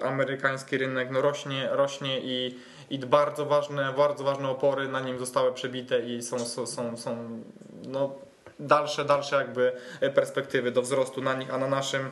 amerykański 0.03 0.79
rynek 0.79 1.11
no, 1.11 1.21
rośnie, 1.23 1.69
rośnie 1.73 2.21
i, 2.21 2.59
i 2.91 2.99
bardzo 2.99 3.47
ważne, 3.47 3.93
bardzo 3.97 4.25
ważne 4.25 4.49
opory 4.49 4.89
na 4.89 5.01
nim 5.01 5.19
zostały 5.19 5.53
przebite 5.53 6.01
i 6.01 6.23
są, 6.23 6.39
są, 6.39 6.67
są, 6.67 6.97
są 6.97 7.43
no, 7.89 8.15
dalsze, 8.61 9.05
dalsze 9.05 9.37
jakby 9.37 9.73
perspektywy 10.15 10.71
do 10.71 10.83
wzrostu 10.83 11.23
na 11.23 11.35
nich, 11.35 11.55
a 11.55 11.59
na 11.59 11.67
naszym 11.67 12.11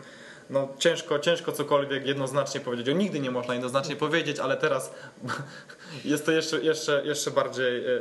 no 0.51 0.69
ciężko, 0.79 1.19
ciężko 1.19 1.53
cokolwiek 1.53 2.07
jednoznacznie 2.07 2.61
powiedzieć. 2.61 2.89
O 2.89 2.93
nigdy 2.93 3.21
nie 3.21 3.31
można 3.31 3.55
jednoznacznie 3.55 3.97
powiedzieć, 3.97 4.39
ale 4.39 4.57
teraz 4.57 4.95
jest 6.05 6.27
to 6.27 6.33
jeszcze, 6.33 6.61
jeszcze, 6.61 7.03
jeszcze 7.05 7.31
bardziej 7.31 7.87
e, 7.87 7.89
e, 7.89 7.95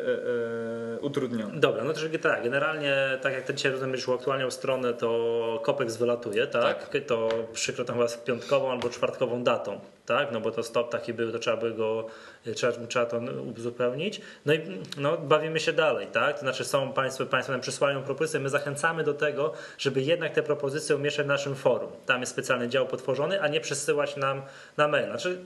e 0.95 0.99
utrudnione. 0.99 1.59
Dobra, 1.59 1.83
no 1.83 1.93
to 1.93 1.99
tak, 2.21 2.43
generalnie 2.43 2.95
tak 3.21 3.33
jak 3.33 3.43
ten 3.43 3.57
dzisiaj 3.57 3.71
rozumiem, 3.71 3.99
aktualnie 4.15 4.47
o 4.47 4.51
stronę, 4.51 4.93
to 4.93 5.61
Kopex 5.63 5.97
wylatuje, 5.97 6.47
tak? 6.47 6.89
tak? 6.89 7.03
To 7.07 7.29
przykro 7.53 7.85
tam 7.85 7.95
chyba 7.95 8.07
z 8.07 8.17
piątkową 8.17 8.71
albo 8.71 8.89
czwartkową 8.89 9.43
datą, 9.43 9.79
tak? 10.05 10.31
No 10.31 10.41
bo 10.41 10.51
to 10.51 10.63
stop 10.63 10.91
taki 10.91 11.13
był, 11.13 11.31
to 11.31 11.39
trzeba 11.39 11.57
by 11.57 11.73
go 11.73 12.07
trzeba, 12.55 12.87
trzeba 12.87 13.05
to 13.05 13.19
uzupełnić. 13.57 14.21
No 14.45 14.53
i 14.53 14.59
no, 14.97 15.17
bawimy 15.17 15.59
się 15.59 15.73
dalej, 15.73 16.07
tak? 16.07 16.33
To 16.33 16.39
znaczy 16.39 16.65
są 16.65 16.93
Państwo, 16.93 17.25
Państwo 17.25 17.51
nam 17.51 17.61
przysyłają 17.61 18.03
propozycje, 18.03 18.39
my 18.39 18.49
zachęcamy 18.49 19.03
do 19.03 19.13
tego, 19.13 19.53
żeby 19.77 20.01
jednak 20.01 20.33
te 20.33 20.43
propozycje 20.43 20.95
umieszczać 20.95 21.25
w 21.25 21.29
naszym 21.29 21.55
forum. 21.55 21.91
Tam 22.05 22.19
jest 22.19 22.31
specjalny 22.31 22.69
dział 22.69 22.87
potworzony, 22.87 23.41
a 23.41 23.47
nie 23.47 23.61
przesyłać 23.61 24.17
nam 24.17 24.41
na 24.77 24.87
mail. 24.87 25.05
Znaczy, 25.05 25.37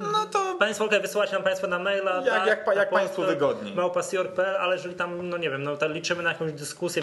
no 0.00 0.26
to 0.32 0.56
Państwo 0.58 0.88
wysyłać 0.88 1.32
nam 1.32 1.42
Państwo 1.42 1.66
na 1.66 1.78
maila. 1.82 2.14
Jak, 2.14 2.24
tak, 2.24 2.46
jak, 2.46 2.76
jak 2.76 2.90
Państwu 2.90 3.22
wygodniej. 3.22 3.74
Małpa.pl, 3.74 4.56
ale 4.56 4.76
jeżeli 4.76 4.94
tam, 4.94 5.28
no 5.28 5.36
nie 5.36 5.50
wiem, 5.50 5.62
no 5.62 5.76
tam 5.76 5.92
liczymy 5.92 6.22
na 6.22 6.32
jakąś 6.32 6.52
dyskusję, 6.52 7.02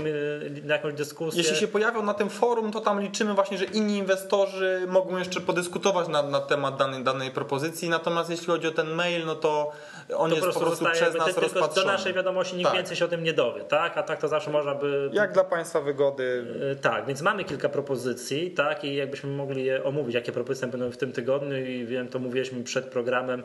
na 0.63 0.73
jakąś 0.73 0.93
dyskusję. 0.93 1.41
Jeśli 1.41 1.57
się 1.57 1.67
pojawią 1.67 2.03
na 2.03 2.13
tym 2.13 2.29
forum, 2.29 2.71
to 2.71 2.81
tam 2.81 3.01
liczymy 3.01 3.33
właśnie, 3.33 3.57
że 3.57 3.65
inni 3.65 3.97
inwestorzy 3.97 4.81
mogą 4.87 5.17
jeszcze 5.17 5.41
podyskutować 5.41 6.07
na, 6.07 6.23
na 6.23 6.39
temat 6.39 6.77
danej, 6.77 7.03
danej 7.03 7.31
propozycji. 7.31 7.89
Natomiast 7.89 8.29
jeśli 8.29 8.47
chodzi 8.47 8.67
o 8.67 8.71
ten 8.71 8.89
mail, 8.89 9.25
no 9.25 9.35
to 9.35 9.71
on 10.17 10.29
to 10.29 10.35
jest 10.35 10.47
po 10.47 10.59
prostu, 10.59 10.85
przez 10.91 11.15
nas 11.15 11.35
ty, 11.35 11.41
rozpatrzony. 11.41 11.85
Do 11.85 11.91
naszej 11.91 12.13
wiadomości 12.13 12.55
nikt 12.55 12.69
tak. 12.69 12.77
więcej 12.77 12.97
się 12.97 13.05
o 13.05 13.07
tym 13.07 13.23
nie 13.23 13.33
dowie, 13.33 13.63
tak? 13.63 13.97
A 13.97 14.03
tak 14.03 14.21
to 14.21 14.27
zawsze 14.27 14.51
można 14.51 14.75
by... 14.75 15.09
Jak 15.13 15.33
dla 15.33 15.43
Państwa 15.43 15.81
wygody. 15.81 16.45
E, 16.71 16.75
tak, 16.75 17.05
więc 17.05 17.21
mamy 17.21 17.43
kilka 17.43 17.69
propozycji, 17.69 18.51
tak? 18.51 18.83
I 18.83 18.95
jakbyśmy 18.95 19.29
mogli 19.29 19.65
je 19.65 19.83
omówić, 19.83 20.15
jakie 20.15 20.31
propozycje 20.31 20.67
będą 20.67 20.91
w 20.91 20.97
tym 20.97 21.11
tygodniu 21.11 21.57
i 21.57 21.85
wiem, 21.85 22.07
to 22.07 22.19
mówiliśmy 22.19 22.63
przed 22.63 22.85
programem, 22.85 23.43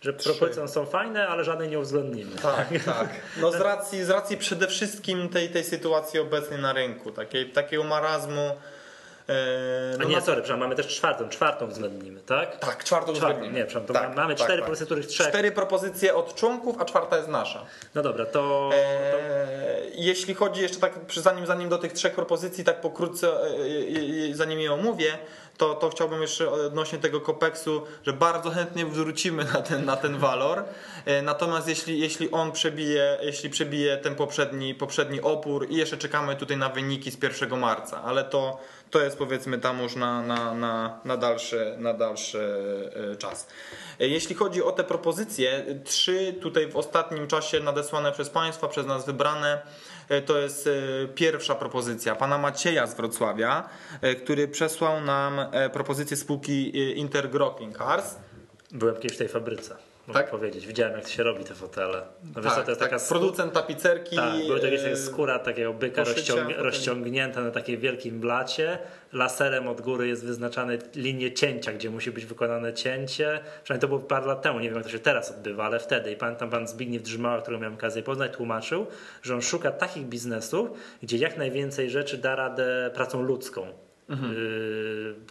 że 0.00 0.12
propozycje 0.12 0.68
są 0.68 0.86
fajne, 0.86 1.28
ale 1.28 1.44
żadnej 1.44 1.68
nie 1.68 1.78
uwzględnimy. 1.78 2.36
Tak, 2.36 2.68
tak. 2.96 3.08
No 3.40 3.52
z 3.52 3.60
racji, 3.60 4.04
z 4.04 4.10
racji 4.10 4.36
przede 4.36 4.66
wszystkim 4.66 5.28
tej, 5.28 5.48
tej 5.48 5.64
sytuacji 5.64 6.20
obecnej 6.20 6.60
na 6.60 6.72
rynku, 6.72 7.12
takiej, 7.12 7.50
takiego 7.50 7.84
marazmu 7.84 8.50
No 9.98 10.04
A 10.04 10.08
nie, 10.08 10.16
na... 10.16 10.20
sorry, 10.20 10.42
przepraszam, 10.42 10.60
mamy 10.60 10.74
też 10.74 10.86
czwartą, 10.86 11.28
czwartą 11.28 11.66
względnimy, 11.66 12.20
tak? 12.20 12.58
Tak, 12.58 12.84
czwartą 12.84 13.12
względnimy. 13.12 13.52
Nie, 13.52 13.64
przepraszam, 13.64 13.86
to 13.86 13.92
tak, 13.92 14.16
mamy 14.16 14.34
tak, 14.34 14.44
cztery 14.44 14.58
tak. 14.58 14.64
propozycje, 14.64 14.86
których 14.86 15.06
trzech. 15.06 15.28
Cztery 15.28 15.52
propozycje 15.52 16.14
od 16.14 16.34
członków, 16.34 16.76
a 16.80 16.84
czwarta 16.84 17.16
jest 17.16 17.28
nasza. 17.28 17.64
No 17.94 18.02
dobra, 18.02 18.26
to... 18.26 18.30
to... 18.32 18.70
Jeśli 19.94 20.34
chodzi 20.34 20.62
jeszcze 20.62 20.80
tak, 20.80 20.92
zanim, 21.16 21.46
zanim 21.46 21.68
do 21.68 21.78
tych 21.78 21.92
trzech 21.92 22.14
propozycji, 22.14 22.64
tak 22.64 22.80
pokrótce, 22.80 23.28
zanim 24.32 24.60
je 24.60 24.72
omówię, 24.72 25.18
to, 25.60 25.74
to 25.74 25.90
chciałbym 25.90 26.22
jeszcze 26.22 26.50
odnośnie 26.50 26.98
tego 26.98 27.20
kopeksu, 27.20 27.82
że 28.06 28.12
bardzo 28.12 28.50
chętnie 28.50 28.86
wrócimy 28.86 29.44
na 29.44 29.62
ten, 29.62 29.84
na 29.84 29.96
ten 29.96 30.18
walor. 30.18 30.64
E, 31.04 31.22
natomiast 31.22 31.68
jeśli, 31.68 32.00
jeśli 32.00 32.30
on 32.30 32.52
przebije, 32.52 33.18
jeśli 33.22 33.50
przebije 33.50 33.96
ten 33.96 34.14
poprzedni, 34.14 34.74
poprzedni 34.74 35.20
opór 35.20 35.66
i 35.70 35.76
jeszcze 35.76 35.96
czekamy 35.96 36.36
tutaj 36.36 36.56
na 36.56 36.68
wyniki 36.68 37.10
z 37.10 37.22
1 37.22 37.58
marca, 37.58 38.02
ale 38.02 38.24
to, 38.24 38.58
to 38.90 39.00
jest 39.00 39.18
powiedzmy 39.18 39.58
tam 39.58 39.82
już 39.82 39.96
na, 39.96 40.22
na, 40.22 40.54
na, 40.54 41.00
na, 41.04 41.16
dalszy, 41.16 41.74
na 41.78 41.94
dalszy 41.94 42.54
e, 43.12 43.16
czas. 43.16 43.46
E, 44.00 44.08
jeśli 44.08 44.34
chodzi 44.34 44.62
o 44.62 44.72
te 44.72 44.84
propozycje, 44.84 45.64
trzy 45.84 46.34
tutaj 46.40 46.66
w 46.68 46.76
ostatnim 46.76 47.26
czasie 47.26 47.60
nadesłane 47.60 48.12
przez 48.12 48.30
Państwa, 48.30 48.68
przez 48.68 48.86
nas 48.86 49.06
wybrane, 49.06 49.62
to 50.26 50.38
jest 50.38 50.66
e, 50.66 50.70
pierwsza 51.08 51.54
propozycja 51.54 52.14
pana 52.14 52.38
Macieja 52.38 52.86
z 52.86 52.94
Wrocławia, 52.94 53.68
e, 54.00 54.14
który 54.14 54.48
przesłał 54.48 55.00
nam 55.00 55.40
propozycję 55.72 56.16
spółki 56.16 56.78
Intergrocking 56.98 57.78
Cars. 57.78 58.16
Byłem 58.72 58.94
kiedyś 58.96 59.12
w 59.12 59.18
tej 59.18 59.28
fabryce 59.28 59.89
można 60.10 60.22
tak? 60.22 60.30
powiedzieć. 60.30 60.66
Widziałem, 60.66 60.96
jak 60.96 61.08
się 61.08 61.22
robi 61.22 61.44
te 61.44 61.54
fotele. 61.54 62.02
No 62.36 62.42
tak, 62.42 62.64
to 62.64 62.70
jest 62.70 62.80
tak, 62.80 62.90
taka 62.90 63.04
producent 63.08 63.52
tapicerki. 63.52 64.16
Tak, 64.16 64.46
były 64.46 64.60
takie 64.60 64.96
skóra 64.96 65.38
takiego 65.38 65.72
byka 65.72 66.04
rozciąg 66.04 66.48
rozciągnięta 66.56 67.40
na 67.40 67.50
takiej 67.50 67.78
wielkim 67.78 68.20
blacie. 68.20 68.78
Laserem 69.12 69.68
od 69.68 69.80
góry 69.80 70.08
jest 70.08 70.26
wyznaczane 70.26 70.78
linie 70.94 71.32
cięcia, 71.32 71.72
gdzie 71.72 71.90
musi 71.90 72.10
być 72.10 72.26
wykonane 72.26 72.72
cięcie. 72.74 73.40
Przynajmniej 73.64 73.80
to 73.80 73.88
było 73.88 74.00
parę 74.00 74.26
lat 74.26 74.42
temu, 74.42 74.60
nie 74.60 74.68
wiem 74.68 74.76
jak 74.76 74.84
to 74.84 74.90
się 74.90 74.98
teraz 74.98 75.30
odbywa, 75.30 75.64
ale 75.64 75.78
wtedy. 75.78 76.12
I 76.12 76.16
pamiętam 76.16 76.50
pan 76.50 76.68
Zbigniew 76.68 77.02
Drzymała, 77.02 77.42
którego 77.42 77.60
miałem 77.60 77.74
okazję 77.74 78.02
poznać, 78.02 78.32
tłumaczył, 78.32 78.86
że 79.22 79.34
on 79.34 79.42
szuka 79.42 79.70
takich 79.70 80.06
biznesów, 80.06 80.70
gdzie 81.02 81.16
jak 81.16 81.36
najwięcej 81.36 81.90
rzeczy 81.90 82.18
da 82.18 82.36
radę 82.36 82.90
pracą 82.94 83.22
ludzką 83.22 83.66
mhm. 84.08 84.34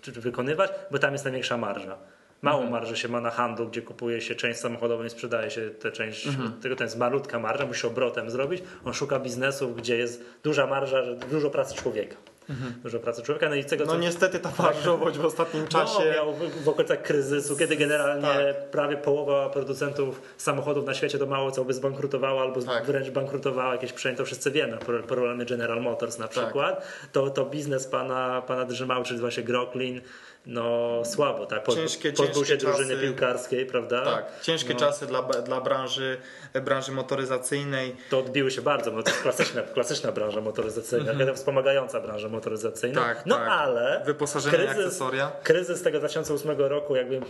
yy, 0.08 0.22
wykonywać, 0.22 0.72
bo 0.92 1.00
tam 1.00 1.14
jest 1.14 1.26
największa 1.26 1.58
marża. 1.58 1.98
Małą 2.42 2.58
mhm. 2.58 2.72
marżę 2.72 2.98
się 2.98 3.08
ma 3.08 3.22
na 3.22 3.30
handlu, 3.30 3.68
gdzie 3.68 3.82
kupuje 3.82 4.22
się 4.22 4.36
część 4.36 4.60
samochodową 4.60 5.04
i 5.04 5.10
sprzedaje 5.10 5.52
się 5.52 5.70
tę 5.70 5.92
część, 5.92 6.28
mhm. 6.28 6.54
tego 6.62 6.76
to 6.76 6.84
jest 6.84 6.98
malutka 6.98 7.40
marża, 7.40 7.66
musi 7.66 7.88
obrotem 7.88 8.30
zrobić. 8.30 8.64
On 8.86 8.94
szuka 8.94 9.20
biznesów, 9.20 9.76
gdzie 9.76 9.98
jest 9.98 10.24
duża 10.44 10.68
marża, 10.68 11.04
dużo 11.32 11.50
pracy 11.50 11.76
człowieka. 11.76 12.16
Mhm. 12.50 12.74
Dużo 12.84 13.00
pracy 13.00 13.22
człowieka. 13.22 13.50
No 13.50 13.56
i 13.56 13.66
tego, 13.66 13.86
No 13.86 13.92
co... 13.92 13.98
niestety 13.98 14.40
ta 14.40 14.52
marżowość 14.60 15.18
w 15.20 15.26
ostatnim 15.26 15.64
no, 15.64 15.70
czasie. 15.70 16.06
No, 16.06 16.14
miał 16.14 16.34
w, 16.34 16.64
w 16.64 16.70
okolicach 16.70 17.02
kryzysu, 17.02 17.58
kiedy 17.58 17.76
generalnie 17.76 18.28
tak. 18.28 18.70
prawie 18.72 18.98
połowa 18.98 19.50
producentów 19.50 20.22
samochodów 20.38 20.86
na 20.86 20.94
świecie 20.94 21.18
to 21.18 21.26
mało 21.26 21.52
co 21.52 21.66
by 21.66 21.74
zbankrutowała 21.74 22.42
albo 22.42 22.62
tak. 22.62 22.86
wręcz 22.86 23.10
bankrutowała 23.10 23.72
jakieś 23.72 23.94
przejęto, 23.94 24.26
wszyscy 24.26 24.52
wiemy, 24.52 24.78
problemy 25.08 25.46
General 25.46 25.82
Motors 25.82 26.18
na 26.18 26.28
tak. 26.28 26.32
przykład. 26.32 26.76
Tak. 26.76 27.12
To, 27.12 27.30
to 27.30 27.46
biznes 27.46 27.88
pana, 27.88 28.42
pana 28.48 28.66
Drzymały, 28.66 29.06
czyli 29.06 29.20
właśnie 29.20 29.44
Groklin, 29.44 30.02
no 30.46 31.02
słabo, 31.06 31.46
tak? 31.46 31.64
Po, 31.64 31.76
ciężkie, 31.76 32.14
pozbył 32.14 32.46
się 32.46 32.58
drużyny 32.58 32.94
czasy, 32.94 33.08
piłkarskiej, 33.08 33.66
prawda? 33.66 34.06
Tak, 34.06 34.42
ciężkie 34.42 34.74
no. 34.74 34.80
czasy 34.80 35.06
dla, 35.06 35.22
dla 35.22 35.62
branży, 35.62 36.18
branży 36.64 36.92
motoryzacyjnej. 36.92 37.96
To 38.10 38.20
odbiły 38.20 38.52
się 38.52 38.62
bardzo, 38.62 38.92
bo 38.92 39.04
to 39.04 39.10
jest 39.10 39.22
klasyczna, 39.22 39.62
klasyczna 39.62 40.12
branża 40.12 40.42
motoryzacyjna, 40.42 41.12
mm 41.12 41.28
-hmm. 41.28 41.36
wspomagająca 41.36 42.00
branża 42.00 42.30
motoryzacyjna. 42.30 43.02
Tak, 43.02 43.26
no 43.26 43.36
tak. 43.36 43.48
ale 43.48 44.02
wyposażenie 44.06 44.58
kryzys, 44.58 44.78
akcesoria. 44.78 45.32
Kryzys 45.44 45.82
tego 45.82 46.00
2008 46.00 46.58
roku 46.58 46.96
jakby 46.96 47.22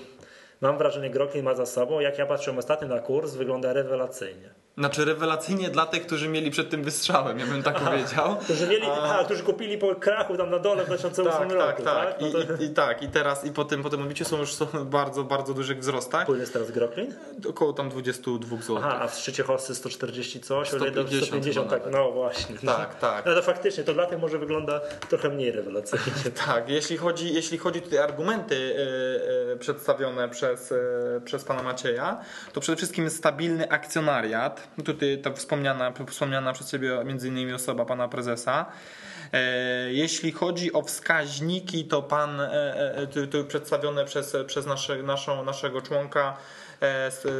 mam 0.62 0.78
wrażenie 0.78 1.10
Groklin 1.10 1.44
ma 1.44 1.56
za 1.56 1.66
sobą. 1.66 2.00
Jak 2.00 2.18
ja 2.18 2.26
patrzę 2.26 2.58
ostatnio 2.58 2.88
na 2.88 3.00
kurs, 3.00 3.34
wygląda 3.34 3.74
rewelacyjnie. 3.74 4.50
Znaczy 4.80 5.06
rewelacyjnie 5.06 5.70
dla 5.70 5.86
tych, 5.86 6.06
którzy 6.06 6.28
mieli 6.28 6.52
przed 6.52 6.70
tym 6.70 6.84
wystrzałem, 6.84 7.40
ja 7.40 7.46
bym 7.46 7.64
tak 7.64 7.80
powiedział. 7.80 8.36
Którzy, 8.36 8.68
mieli, 8.68 8.88
a... 8.88 9.24
którzy 9.24 9.44
kupili 9.44 9.78
po 9.78 9.96
krachu 9.96 10.38
tam 10.38 10.50
na 10.50 10.60
dole 10.60 10.84
w 10.84 10.88
2008 10.88 11.50
tak, 11.50 11.52
roku. 11.52 11.84
Tak, 11.84 11.96
tak. 11.96 12.20
tak? 12.20 12.22
No 12.22 12.32
to... 12.32 12.64
I, 12.64 12.66
I, 12.66 12.70
tak, 12.70 13.04
i 13.04 13.08
teraz 13.08 13.46
i 13.46 13.52
po 13.52 13.66
tym, 13.66 13.84
po 13.84 13.90
tym 13.90 14.02
odbiciu 14.02 14.26
są 14.26 14.38
już 14.38 14.54
są 14.54 14.66
bardzo, 14.86 15.24
bardzo 15.24 15.54
dużych 15.54 15.80
wzrostach. 15.80 16.26
Płyn 16.26 16.40
jest 16.40 16.54
teraz 16.54 16.72
Groklin? 16.72 17.14
Około 17.50 17.74
tam 17.74 17.90
22 17.90 18.58
zł. 18.58 18.78
Aha, 18.78 19.00
a 19.02 19.08
w 19.08 19.16
szczycie 19.16 19.44
horsy 19.44 19.76
140 19.76 20.40
coś, 20.40 20.68
150, 20.68 21.26
150 21.26 21.70
tak, 21.70 21.82
no 21.92 22.12
właśnie. 22.12 22.56
Tak, 22.66 23.00
tak. 23.00 23.26
No 23.26 23.36
to 23.36 23.42
faktycznie, 23.42 23.84
to 23.84 23.94
dla 23.94 24.06
tych 24.06 24.20
może 24.20 24.40
wygląda 24.40 24.82
trochę 25.10 25.30
mniej 25.30 25.52
rewelacyjnie. 25.52 26.32
tak, 26.46 26.70
jeśli 26.70 26.98
chodzi, 26.98 27.34
jeśli 27.34 27.58
chodzi 27.58 27.82
tutaj 27.82 28.00
argumenty 28.00 28.56
yy, 29.48 29.49
przedstawione 29.60 30.30
przez, 30.30 30.70
yy, 30.70 31.22
przez 31.26 31.44
pana 31.44 31.64
Macieja, 31.64 32.22
to 32.54 32.62
przede 32.62 32.76
wszystkim 32.76 33.10
stabilny 33.10 33.72
akcjonariat, 33.72 34.68
tutaj 34.86 35.22
ta 35.22 35.34
wspomniana, 35.34 35.94
wspomniana 36.08 36.54
przez 36.54 36.72
Ciebie 36.72 37.04
między 37.06 37.28
innymi 37.28 37.54
osoba 37.54 37.86
pana 37.86 38.08
prezesa. 38.08 38.66
E, 39.34 39.94
jeśli 39.94 40.32
chodzi 40.32 40.74
o 40.74 40.82
wskaźniki, 40.82 41.86
to 41.86 42.02
pan, 42.02 42.42
e, 42.42 42.96
e, 42.96 43.28
to 43.28 43.44
przedstawione 43.44 44.06
przez, 44.06 44.38
przez 44.48 44.66
nasze, 44.66 45.04
naszą, 45.04 45.44
naszego 45.44 45.82
członka 45.82 46.38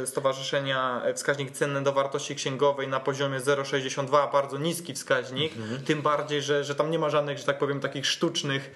Stowarzyszenia 0.04 1.02
Wskaźnik 1.14 1.50
Cenny 1.50 1.82
do 1.82 1.92
Wartości 1.92 2.34
Księgowej 2.34 2.88
na 2.88 3.00
poziomie 3.00 3.40
0,62, 3.40 4.32
bardzo 4.32 4.58
niski 4.58 4.94
wskaźnik, 4.94 5.56
mhm. 5.56 5.84
tym 5.84 6.02
bardziej, 6.02 6.42
że, 6.42 6.64
że 6.64 6.74
tam 6.74 6.90
nie 6.90 6.98
ma 6.98 7.10
żadnych, 7.10 7.38
że 7.38 7.44
tak 7.44 7.58
powiem, 7.58 7.80
takich 7.80 8.06
sztucznych, 8.06 8.70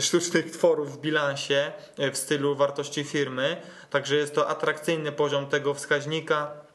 sztucznych 0.00 0.50
tworów 0.50 0.96
w 0.96 1.00
bilansie 1.00 1.72
w 2.12 2.16
stylu 2.16 2.56
wartości 2.56 3.04
firmy, 3.04 3.56
także 3.90 4.16
jest 4.16 4.34
to 4.34 4.48
atrakcyjny 4.48 5.12
poziom 5.12 5.46
tego 5.46 5.74
wskaźnika 5.74 6.68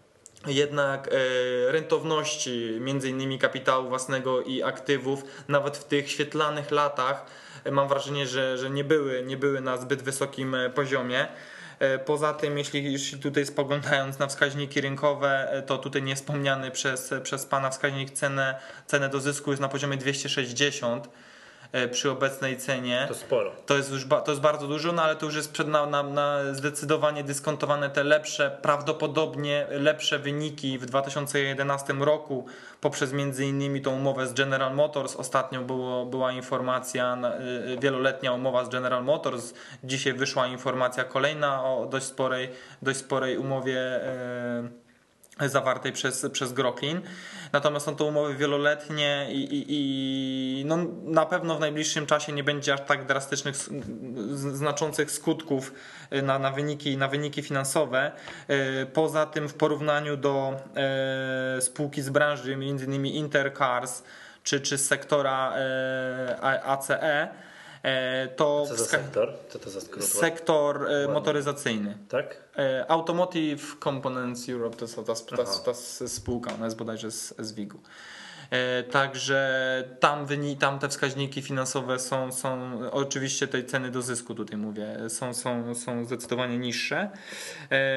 jednak 0.48 1.08
e, 1.08 1.12
rentowności 1.72 2.78
między 2.80 3.10
innymi 3.10 3.40
kapitału 3.40 3.90
własnego 3.90 4.42
i 4.42 4.64
aktywów 4.64 5.24
nawet 5.48 5.78
w 5.78 5.84
tych 5.84 6.12
świetlanych 6.12 6.72
latach 6.72 7.26
e, 7.64 7.72
mam 7.72 7.88
wrażenie, 7.88 8.28
że, 8.28 8.58
że 8.58 8.70
nie, 8.70 8.84
były, 8.84 9.24
nie 9.26 9.38
były 9.38 9.62
na 9.62 9.78
zbyt 9.78 10.02
wysokim 10.02 10.56
e, 10.56 10.70
poziomie. 10.70 11.28
Poza 12.06 12.34
tym, 12.34 12.58
jeśli, 12.58 12.98
tutaj 13.20 13.46
spoglądając 13.46 14.20
na 14.20 14.28
wskaźniki 14.28 14.82
rynkowe, 14.82 15.64
to 15.68 15.78
tutaj 15.78 16.04
niewspomniany 16.04 16.72
przez, 16.72 17.14
przez 17.24 17.46
Pana 17.46 17.70
wskaźnik 17.70 18.12
cenę, 18.12 18.60
cenę 18.88 19.10
do 19.10 19.20
zysku 19.20 19.52
jest 19.52 19.62
na 19.62 19.70
poziomie 19.70 19.98
260 19.98 21.08
E, 21.08 21.33
przy 21.92 22.12
obecnej 22.12 22.58
cenie. 22.58 23.06
To 23.08 23.16
sporo. 23.16 23.52
To 23.66 23.78
jest 23.78 23.92
już 23.92 24.08
to 24.26 24.32
jest 24.32 24.42
bardzo 24.42 24.68
dużo, 24.68 24.92
no 24.92 25.04
ale 25.04 25.16
to 25.16 25.26
już 25.26 25.36
jest 25.36 25.52
przed 25.52 25.68
na, 25.68 25.86
na, 25.86 26.04
na 26.04 26.54
zdecydowanie 26.54 27.24
dyskontowane 27.24 27.90
te 27.90 28.04
lepsze, 28.04 28.58
prawdopodobnie 28.62 29.68
lepsze 29.70 30.20
wyniki 30.20 30.78
w 30.78 30.86
2011 30.86 31.94
roku 31.94 32.46
poprzez 32.82 33.14
między 33.14 33.46
innymi 33.46 33.82
tą 33.82 33.96
umowę 33.96 34.28
z 34.28 34.34
General 34.34 34.76
Motors. 34.76 35.16
Ostatnio 35.16 35.62
było, 35.62 36.06
była 36.06 36.32
informacja, 36.32 37.18
e, 37.74 37.78
wieloletnia 37.78 38.34
umowa 38.34 38.66
z 38.66 38.70
General 38.70 39.04
Motors. 39.04 39.54
Dzisiaj 39.84 40.14
wyszła 40.14 40.48
informacja 40.48 41.04
kolejna 41.04 41.64
o 41.64 41.86
dość 41.86 42.06
sporej, 42.06 42.50
dość 42.82 43.00
sporej 43.00 43.38
umowie. 43.38 44.00
Yy, 44.62 44.84
zawartej 45.50 45.92
przez, 45.92 46.26
przez 46.32 46.54
Groklin. 46.54 47.02
Natomiast 47.54 47.86
są 47.86 47.96
to 47.96 48.06
umowy 48.06 48.36
wieloletnie 48.36 49.28
i, 49.32 49.44
i, 49.44 49.66
i 49.70 50.66
no, 50.66 50.78
na 51.04 51.26
pewno 51.26 51.56
w 51.56 51.60
najbliższym 51.60 52.06
czasie 52.06 52.34
nie 52.34 52.44
będzie 52.44 52.74
aż 52.74 52.82
tak 52.82 53.06
drastycznych, 53.06 53.56
znaczących 54.36 55.12
skutków 55.12 55.74
y, 56.14 56.22
na, 56.22 56.40
na, 56.40 56.52
wyniki, 56.52 56.98
na 56.98 57.08
wyniki 57.08 57.42
finansowe. 57.42 58.12
Y, 58.50 58.86
poza 58.86 59.26
tym 59.26 59.50
w 59.50 59.54
porównaniu 59.54 60.18
do 60.18 60.60
e, 60.76 61.62
spółki 61.62 62.02
z 62.02 62.10
branży, 62.10 62.54
m.in. 62.54 63.06
Intercars 63.06 64.04
czy, 64.44 64.62
czy 64.62 64.78
sektora 64.78 65.54
e, 65.56 66.40
ACE, 66.42 67.28
to 68.36 68.66
Co 68.68 68.76
za 68.76 68.86
sektor? 68.86 69.34
Co 69.50 69.60
to 69.60 69.70
za 69.70 69.82
skrót? 69.82 70.06
Sektor 70.06 70.88
motoryzacyjny. 71.10 71.98
Tak? 72.10 72.43
E, 72.58 72.86
Automotive 72.92 73.78
Components 73.80 74.50
Europe 74.50 74.78
to 74.78 74.86
jest 74.86 74.96
ta, 74.96 75.36
ta, 75.38 75.44
ta, 75.66 75.74
spółka, 76.08 76.54
ona 76.54 76.66
jest 76.66 76.78
bodajże 76.78 77.12
z, 77.12 77.34
z 77.40 77.54
WIG-u. 77.54 77.80
Także 78.92 79.84
tam, 80.00 80.28
tam 80.60 80.80
te 80.80 80.90
wskaźniki 80.90 81.42
finansowe 81.42 82.00
są, 82.00 82.32
są 82.32 82.80
oczywiście 82.92 83.48
tej 83.48 83.66
ceny 83.66 83.92
do 83.92 84.02
zysku 84.02 84.36
tutaj 84.36 84.58
mówię, 84.58 84.98
są, 85.10 85.34
są, 85.34 85.76
są 85.76 86.06
zdecydowanie 86.06 86.58
niższe. 86.58 87.10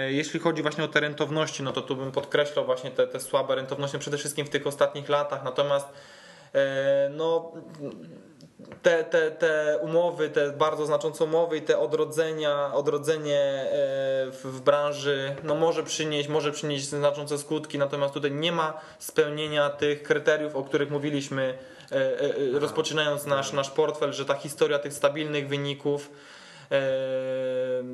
Jeśli 0.09 0.41
chodzi 0.41 0.63
właśnie 0.63 0.85
o 0.85 0.89
te 0.89 1.01
rentowności, 1.01 1.63
no 1.63 1.73
to 1.73 1.83
tu 1.83 1.97
bym 1.97 2.13
podkreślał 2.13 2.67
właśnie 2.67 2.91
te, 2.91 3.07
te 3.07 3.21
słabe 3.21 3.55
rentowności 3.55 3.99
przede 3.99 4.19
wszystkim 4.19 4.47
w 4.47 4.51
tych 4.51 4.67
ostatnich 4.67 5.09
latach, 5.09 5.45
natomiast 5.45 5.87
no 7.11 7.53
te, 8.83 9.05
te, 9.05 9.31
te 9.31 9.79
umowy, 9.83 10.29
te 10.29 10.53
bardzo 10.53 10.87
znaczące 10.87 11.25
umowy 11.25 11.57
i 11.57 11.63
te 11.63 11.79
odrodzenia, 11.79 12.75
odrodzenie 12.75 13.41
e, 13.41 13.67
w 14.31 14.61
branży 14.61 15.37
no 15.43 15.55
może 15.55 15.83
przynieść, 15.83 16.29
może 16.29 16.53
przynieść 16.53 16.85
znaczące 16.85 17.39
skutki, 17.39 17.79
natomiast 17.79 18.15
tutaj 18.15 18.33
nie 18.33 18.53
ma 18.53 18.81
spełnienia 18.99 19.71
tych 19.71 20.03
kryteriów, 20.03 20.57
o 20.57 20.63
których 20.63 20.91
mówiliśmy 20.91 21.59
rozpoczynając 22.53 23.27
nasz, 23.27 23.53
nasz 23.53 23.71
portfel, 23.71 24.13
że 24.13 24.25
ta 24.25 24.35
historia 24.35 24.79
tych 24.79 24.93
stabilnych 24.93 25.49
wyników 25.49 26.11
Eee, 26.71 27.85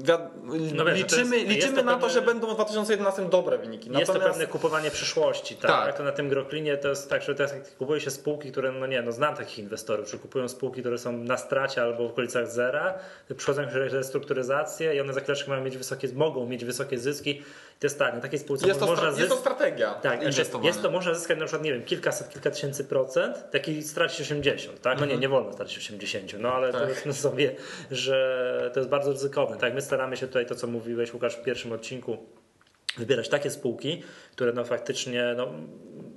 no 0.75 0.85
wiesz, 0.85 0.99
liczymy 0.99 1.37
jest, 1.37 1.49
liczymy 1.49 1.73
jest 1.75 1.85
na 1.85 1.97
to, 1.97 2.09
że 2.09 2.23
będą 2.23 2.51
w 2.51 2.55
2011 2.55 3.23
dobre 3.23 3.59
wyniki. 3.59 3.91
Jest 3.91 4.01
Natomiast... 4.01 4.25
to 4.25 4.31
pewne 4.31 4.47
kupowanie 4.47 4.91
przyszłości. 4.91 5.57
Tak? 5.57 5.71
tak. 5.71 5.97
To 5.97 6.03
na 6.03 6.13
tym 6.13 6.29
Groklinie 6.29 6.77
to 6.77 6.89
jest 6.89 7.11
tak, 7.11 7.23
że 7.23 7.35
teraz 7.35 7.55
kupuje 7.79 8.01
się 8.01 8.11
spółki, 8.11 8.53
które, 8.53 8.73
no 8.73 8.87
nie, 8.87 9.03
no 9.03 9.13
znam 9.13 9.37
takich 9.37 9.59
inwestorów, 9.59 10.11
że 10.11 10.19
kupują 10.19 10.49
spółki, 10.49 10.81
które 10.81 10.99
są 10.99 11.13
na 11.13 11.37
stracie 11.37 11.83
albo 11.83 12.09
w 12.09 12.11
okolicach 12.11 12.49
zera, 12.49 12.95
przychodzą 13.37 13.63
restrukturyzację 13.73 14.95
i 14.95 15.01
one 15.01 15.13
za 15.13 15.21
chwileczkę 15.21 15.51
mają 15.51 15.65
mieć 15.65 15.77
wysokie, 15.77 16.09
mogą 16.15 16.47
mieć 16.47 16.65
wysokie 16.65 16.99
zyski 16.99 17.43
to 17.81 17.87
jest 17.87 17.99
tak, 17.99 18.15
na 18.15 18.21
takiej 18.21 18.39
spółce 18.39 18.69
jest 18.69 18.81
to, 18.81 18.87
można 18.87 19.11
zysk... 19.11 19.19
jest 19.19 19.33
to 19.33 19.41
strategia 19.41 19.95
tak, 19.95 20.23
Jest 20.63 20.83
to, 20.83 20.91
można 20.91 21.15
zyskać 21.15 21.39
na 21.39 21.45
przykład, 21.45 21.65
nie 21.65 21.73
wiem, 21.73 21.85
kilkaset, 21.85 22.29
kilka 22.29 22.51
tysięcy 22.51 22.85
procent, 22.85 23.51
taki 23.51 23.83
stracić 23.83 24.21
80, 24.21 24.81
tak? 24.81 24.95
No 24.99 25.07
nie, 25.07 25.13
mhm. 25.13 25.21
nie 25.21 25.29
wolno 25.29 25.53
stracić 25.53 25.79
80, 25.79 26.33
no 26.39 26.53
ale 26.53 26.73
tak. 26.73 26.83
powiedzmy 26.89 27.13
sobie, 27.13 27.57
że 27.91 28.71
to 28.75 28.81
jest 28.81 28.91
bardzo 28.91 29.13
ryzykowne, 29.13 29.57
tak? 29.57 29.75
My 29.75 29.83
staramy 29.83 30.17
się 30.17 30.27
tutaj, 30.27 30.47
to 30.47 30.55
co 30.55 30.67
mówiłeś 30.67 31.15
Łukasz 31.15 31.37
w 31.37 31.43
pierwszym 31.43 31.73
odcinku, 31.73 32.19
wybierać 32.99 33.29
takie 33.29 33.51
spółki, 33.51 34.03
które 34.33 34.53
no 34.53 34.65
faktycznie, 34.65 35.35
no 35.37 35.53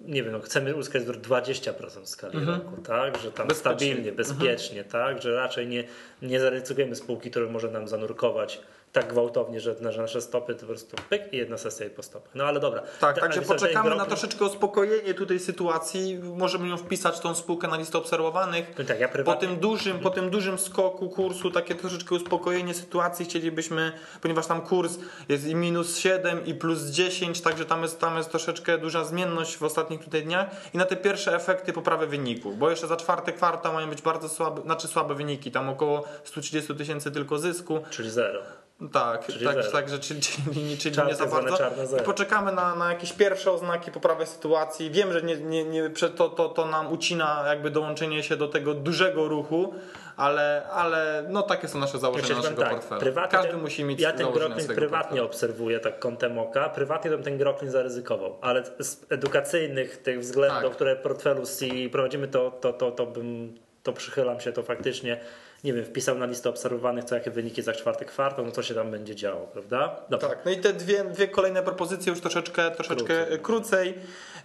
nie 0.06 0.24
wiem, 0.24 0.32
no 0.32 0.40
chcemy 0.40 0.76
uzyskać 0.76 1.04
20% 1.04 2.02
w 2.02 2.10
skali 2.10 2.38
mhm. 2.38 2.62
roku, 2.62 2.82
tak? 2.82 3.18
Że 3.18 3.32
tam 3.32 3.48
bezpiecznie. 3.48 3.78
stabilnie, 3.78 4.12
bezpiecznie, 4.12 4.84
mhm. 4.84 4.92
tak? 4.92 5.22
Że 5.24 5.36
raczej 5.36 5.68
nie, 5.68 5.84
nie 6.22 6.40
zaryzykujemy 6.40 6.96
spółki, 6.96 7.32
które 7.32 7.46
może 7.46 7.72
nam 7.72 7.88
zanurkować 7.88 8.62
tak 8.96 9.08
gwałtownie, 9.08 9.60
że 9.60 9.76
na 9.82 9.92
nasze 9.92 10.22
stopy 10.22 10.54
to 10.56 10.60
po 10.60 10.66
prostu 10.66 10.96
pyk 11.10 11.34
i 11.34 11.38
jedna 11.38 11.58
sesja 11.58 11.86
i 11.86 11.90
po 11.90 12.04
stopach. 12.04 12.36
No 12.36 12.44
ale 12.44 12.60
dobra. 12.60 12.84
Tak, 13.00 13.20
także 13.20 13.42
poczekamy 13.42 13.96
na 13.96 14.06
troszeczkę 14.06 14.46
uspokojenie 14.46 15.14
tutaj 15.14 15.40
sytuacji. 15.40 16.20
Możemy 16.24 16.68
ją 16.68 16.78
wpisać 16.78 17.20
tą 17.20 17.36
spółkę 17.36 17.68
na 17.68 17.78
listę 17.78 17.98
obserwowanych. 17.98 18.66
No 18.80 18.86
tak, 18.86 19.00
ja 19.00 19.08
prywatnie... 19.08 19.48
po, 19.48 19.54
tym 19.54 19.60
dużym, 19.60 20.00
po 20.00 20.10
tym 20.10 20.30
dużym 20.30 20.60
skoku 20.60 21.10
kursu, 21.10 21.52
takie 21.52 21.76
troszeczkę 21.76 22.16
uspokojenie 22.16 22.74
sytuacji 22.74 23.26
chcielibyśmy, 23.26 23.92
ponieważ 24.22 24.48
tam 24.48 24.62
kurs 24.62 24.98
jest 25.30 25.48
i 25.48 25.56
minus 25.56 25.98
7 25.98 26.46
i 26.46 26.54
plus 26.54 26.84
10, 26.84 27.42
także 27.42 27.66
tam 27.66 27.82
jest, 27.82 28.00
tam 28.00 28.18
jest 28.18 28.30
troszeczkę 28.30 28.78
duża 28.78 29.04
zmienność 29.04 29.58
w 29.58 29.64
ostatnich 29.64 30.04
tutaj 30.04 30.24
dniach 30.24 30.48
i 30.74 30.78
na 30.78 30.86
te 30.86 30.96
pierwsze 30.96 31.36
efekty 31.36 31.74
poprawy 31.74 32.08
wyników, 32.08 32.58
bo 32.58 32.70
jeszcze 32.70 32.88
za 32.88 32.98
czwarty 32.98 33.34
kwartał 33.34 33.74
mają 33.74 33.90
być 33.90 34.02
bardzo 34.02 34.30
słabe, 34.30 34.62
znaczy 34.62 34.88
słabe 34.88 35.16
wyniki, 35.16 35.52
tam 35.52 35.70
około 35.70 36.04
130 36.24 36.76
tysięcy 36.76 37.12
tylko 37.12 37.38
zysku. 37.38 37.80
Czyli 37.90 38.10
zero. 38.10 38.65
Tak, 38.94 39.26
czyli 39.26 39.46
tak, 39.46 39.72
tak, 39.72 39.90
że 39.90 40.00
czyli, 40.00 40.22
czyli, 40.22 40.78
czyli 40.78 41.08
nie 41.08 41.16
za 41.16 41.26
bardzo. 41.26 41.58
Poczekamy 42.06 42.52
na, 42.52 42.76
na 42.76 42.90
jakieś 42.90 43.14
pierwsze 43.14 43.52
oznaki 43.52 43.92
poprawy 43.92 44.26
sytuacji. 44.26 44.92
Wiem, 44.92 45.14
że 45.14 45.22
nie, 45.22 45.38
nie, 45.38 45.64
nie, 45.64 45.90
to, 45.90 46.30
to, 46.30 46.50
to 46.50 46.66
nam 46.66 46.92
ucina 46.92 47.44
jakby 47.48 47.72
dołączenie 47.72 48.24
się 48.24 48.36
do 48.38 48.48
tego 48.48 48.74
dużego 48.74 49.28
ruchu, 49.28 49.74
ale, 50.18 50.68
ale 50.72 51.26
no 51.30 51.42
takie 51.42 51.68
są 51.68 51.80
nasze 51.80 52.00
założenia 52.00 52.30
ja 52.30 52.36
naszego 52.36 52.62
tak, 52.62 52.72
portfela. 52.72 53.28
Każdy 53.28 53.52
ten, 53.52 53.62
musi 53.62 53.84
mieć 53.84 54.02
Ja 54.02 54.14
ten 54.14 54.32
Groklin 54.32 54.68
prywatnie 54.68 55.02
portfela. 55.02 55.26
obserwuję 55.26 55.80
tak 55.80 56.00
kątem 56.00 56.40
oka. 56.40 56.70
Prywatnie 56.70 57.12
bym 57.12 57.24
ten 57.24 57.38
Groklin 57.38 57.72
zaryzykował, 57.72 58.38
ale 58.42 58.64
z 58.80 59.06
edukacyjnych 59.10 59.98
tych 59.98 60.20
względów, 60.20 60.64
tak. 60.64 60.72
które 60.72 60.96
w 60.96 61.00
portfelu 61.00 61.46
C 61.46 61.66
prowadzimy, 61.92 62.28
to, 62.28 62.52
to, 62.52 62.74
to, 62.74 62.92
to 62.92 63.06
bym 63.06 63.56
to 63.84 63.94
przychylam 63.94 64.40
się, 64.40 64.52
to 64.52 64.64
faktycznie 64.64 65.20
nie 65.64 65.74
wiem, 65.74 65.86
wpisał 65.86 66.18
na 66.18 66.26
listę 66.26 66.50
obserwowanych, 66.50 67.04
co 67.04 67.16
jakie 67.16 67.32
wyniki 67.32 67.62
za 67.62 67.74
czwarty 67.74 68.06
kwartał, 68.06 68.46
no 68.46 68.52
co 68.52 68.64
się 68.64 68.74
tam 68.74 68.92
będzie 68.92 69.16
działo, 69.16 69.48
prawda? 69.48 69.96
Dobra. 70.10 70.30
Tak, 70.30 70.40
no 70.46 70.52
i 70.52 70.58
te 70.58 70.74
dwie, 70.74 71.04
dwie 71.04 71.28
kolejne 71.28 71.64
propozycje 71.64 72.10
już 72.10 72.22
troszeczkę, 72.22 72.72
troszeczkę 72.72 73.26
krócej. 73.26 73.40
krócej. 73.40 73.94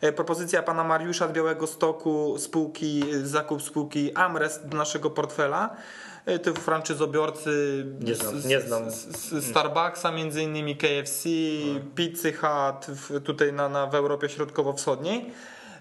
E, 0.00 0.12
propozycja 0.12 0.62
pana 0.62 0.84
Mariusza 0.84 1.28
z 1.28 1.32
Białego 1.32 1.66
Stoku, 1.66 2.38
spółki, 2.38 3.04
zakup 3.22 3.62
spółki 3.62 4.14
Amrest 4.14 4.66
do 4.66 4.76
naszego 4.76 5.10
portfela. 5.10 5.76
E, 6.26 6.38
to 6.38 6.54
franczyzobiorcy 6.54 7.84
nie 8.00 8.14
znam, 8.14 8.34
nie 8.44 8.60
znam. 8.60 8.90
Z, 8.90 8.94
z 9.16 9.50
Starbucksa 9.50 10.12
między 10.12 10.42
innymi 10.42 10.76
KFC, 10.76 11.28
no. 11.74 11.80
Pizzy 11.94 12.32
Hut 12.32 12.86
tutaj 13.24 13.52
na, 13.52 13.68
na 13.68 13.86
w 13.86 13.94
Europie 13.94 14.28
Środkowo-Wschodniej. 14.28 15.32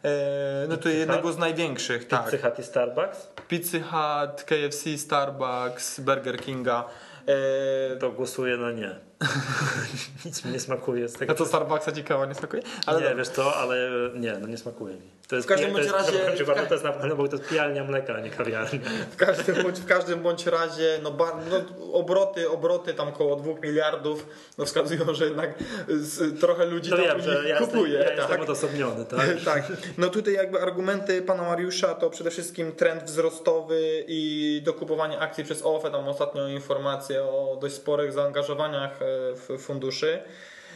E, 0.03 0.65
no 0.69 0.77
to 0.77 0.89
jednego 0.89 1.33
z 1.33 1.37
największych. 1.37 2.03
Pizza 2.03 2.23
tak. 2.23 2.41
Hut 2.41 2.59
i 2.59 2.63
Starbucks? 2.63 3.27
Pizza 3.47 3.77
Hut, 3.77 4.43
KFC, 4.43 4.97
Starbucks, 4.97 5.99
Burger 5.99 6.39
Kinga. 6.39 6.85
E, 7.27 7.95
to 7.95 8.11
głosuję 8.11 8.57
na 8.57 8.71
nie. 8.71 9.08
Nic 10.25 10.45
mi 10.45 10.51
nie 10.51 10.59
smakuje 10.59 11.09
z 11.09 11.13
tego. 11.13 11.31
A 11.31 11.35
to 11.35 11.45
Starbucksa 11.45 11.91
ci 11.91 12.03
kawa 12.03 12.25
nie 12.25 12.35
smakuje? 12.35 12.63
Ale 12.85 13.01
nie, 13.01 13.09
no. 13.09 13.15
wiesz 13.15 13.29
to, 13.29 13.55
ale 13.55 13.89
nie, 14.15 14.33
no 14.41 14.47
nie 14.47 14.57
smakuje 14.57 14.95
mi. 14.95 15.19
To 15.27 15.35
jest 15.35 15.47
w 15.47 15.49
każdym 15.49 15.73
bądź 15.73 15.87
razie. 15.87 16.11
To 16.11 16.53
jest, 16.53 16.67
to 16.67 16.73
jest 16.73 16.83
na 16.83 16.91
pewno, 16.91 17.15
bo 17.15 17.27
to 17.27 17.35
jest 17.35 17.49
pijalnia 17.49 17.83
mleka, 17.83 18.15
a 18.15 18.19
nie 18.19 18.29
kawiarnia. 18.29 18.79
W 19.11 19.15
każdym 19.15 19.63
bądź, 19.63 19.79
w 19.79 19.85
każdym 19.85 20.19
bądź 20.19 20.45
razie, 20.45 20.99
no, 21.03 21.17
no, 21.49 21.93
obroty, 21.93 22.49
obroty 22.49 22.93
tam 22.93 23.07
około 23.07 23.35
2 23.35 23.53
miliardów 23.53 24.27
no, 24.57 24.65
wskazują, 24.65 25.13
że 25.13 25.25
jednak 25.25 25.53
z, 25.87 26.39
trochę 26.39 26.65
ludzi 26.65 26.89
no 26.91 26.97
tam 26.97 27.05
wiem, 27.05 27.21
że 27.21 27.49
ja 27.49 27.57
kupuje. 27.57 27.93
Jestem, 27.93 28.17
ja 28.17 28.21
tak. 28.21 28.29
jestem 28.29 28.41
odosobniony, 28.41 29.05
tak? 29.05 29.27
tak. 29.53 29.63
No 29.97 30.09
tutaj 30.09 30.33
jakby 30.33 30.61
argumenty 30.61 31.21
pana 31.21 31.43
Mariusza 31.43 31.95
to 31.95 32.09
przede 32.09 32.31
wszystkim 32.31 32.71
trend 32.71 33.03
wzrostowy 33.03 34.03
i 34.07 34.61
dokupowanie 34.65 35.19
akcji 35.19 35.43
przez 35.43 35.61
OFE. 35.63 35.91
Tam 35.91 36.07
ostatnią 36.07 36.47
informację 36.47 37.23
o 37.23 37.57
dość 37.61 37.75
sporych 37.75 38.13
zaangażowaniach 38.13 39.01
e, 39.01 39.08
funduszy. 39.57 40.19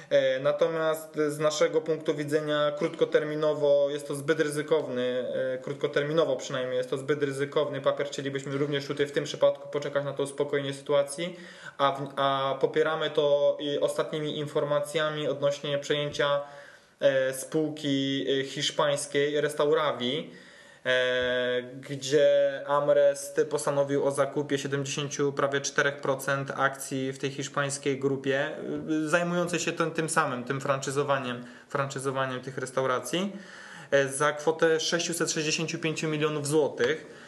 E, 0.10 0.40
natomiast 0.40 1.16
z 1.28 1.40
naszego 1.40 1.82
punktu 1.82 2.16
widzenia 2.16 2.72
krótkoterminowo 2.78 3.90
jest 3.90 4.08
to 4.08 4.16
zbyt 4.16 4.40
ryzykowny, 4.40 5.26
e, 5.54 5.58
krótkoterminowo 5.58 6.36
przynajmniej 6.36 6.78
jest 6.78 6.90
to 6.90 6.98
zbyt 6.98 7.24
ryzykowny 7.24 7.82
papier. 7.82 8.08
Chcielibyśmy 8.08 8.58
również 8.58 8.86
tutaj 8.86 9.06
w 9.06 9.12
tym 9.12 9.24
przypadku 9.24 9.70
poczekać 9.70 10.06
na 10.06 10.14
to 10.14 10.24
uspokojenie 10.24 10.74
sytuacji, 10.74 11.36
a, 11.78 12.02
a 12.16 12.56
popieramy 12.56 13.10
to 13.10 13.58
ostatnimi 13.82 14.38
informacjami 14.38 15.28
odnośnie 15.28 15.78
przejęcia 15.78 16.42
e, 17.00 17.34
spółki 17.34 18.26
hiszpańskiej 18.46 19.42
Restaurawi 19.42 20.30
gdzie 21.90 22.62
Amrest 22.68 23.42
postanowił 23.50 24.06
o 24.06 24.12
zakupie 24.12 24.58
70 24.58 25.14
prawie 25.36 25.62
4% 25.62 26.46
akcji 26.56 27.14
w 27.14 27.20
tej 27.20 27.32
hiszpańskiej 27.32 28.00
grupie, 28.00 28.48
e, 28.48 29.10
zajmującej 29.10 29.60
się 29.60 29.72
tym, 29.72 29.92
tym 29.92 30.10
samym, 30.10 30.44
tym 30.44 30.62
franczyzowaniem, 30.62 31.44
franczyzowaniem 31.68 32.42
tych 32.42 32.58
restauracji 32.58 33.36
e, 33.92 34.08
za 34.08 34.32
kwotę 34.32 34.80
665 34.80 36.04
milionów 36.04 36.48
złotych. 36.48 37.24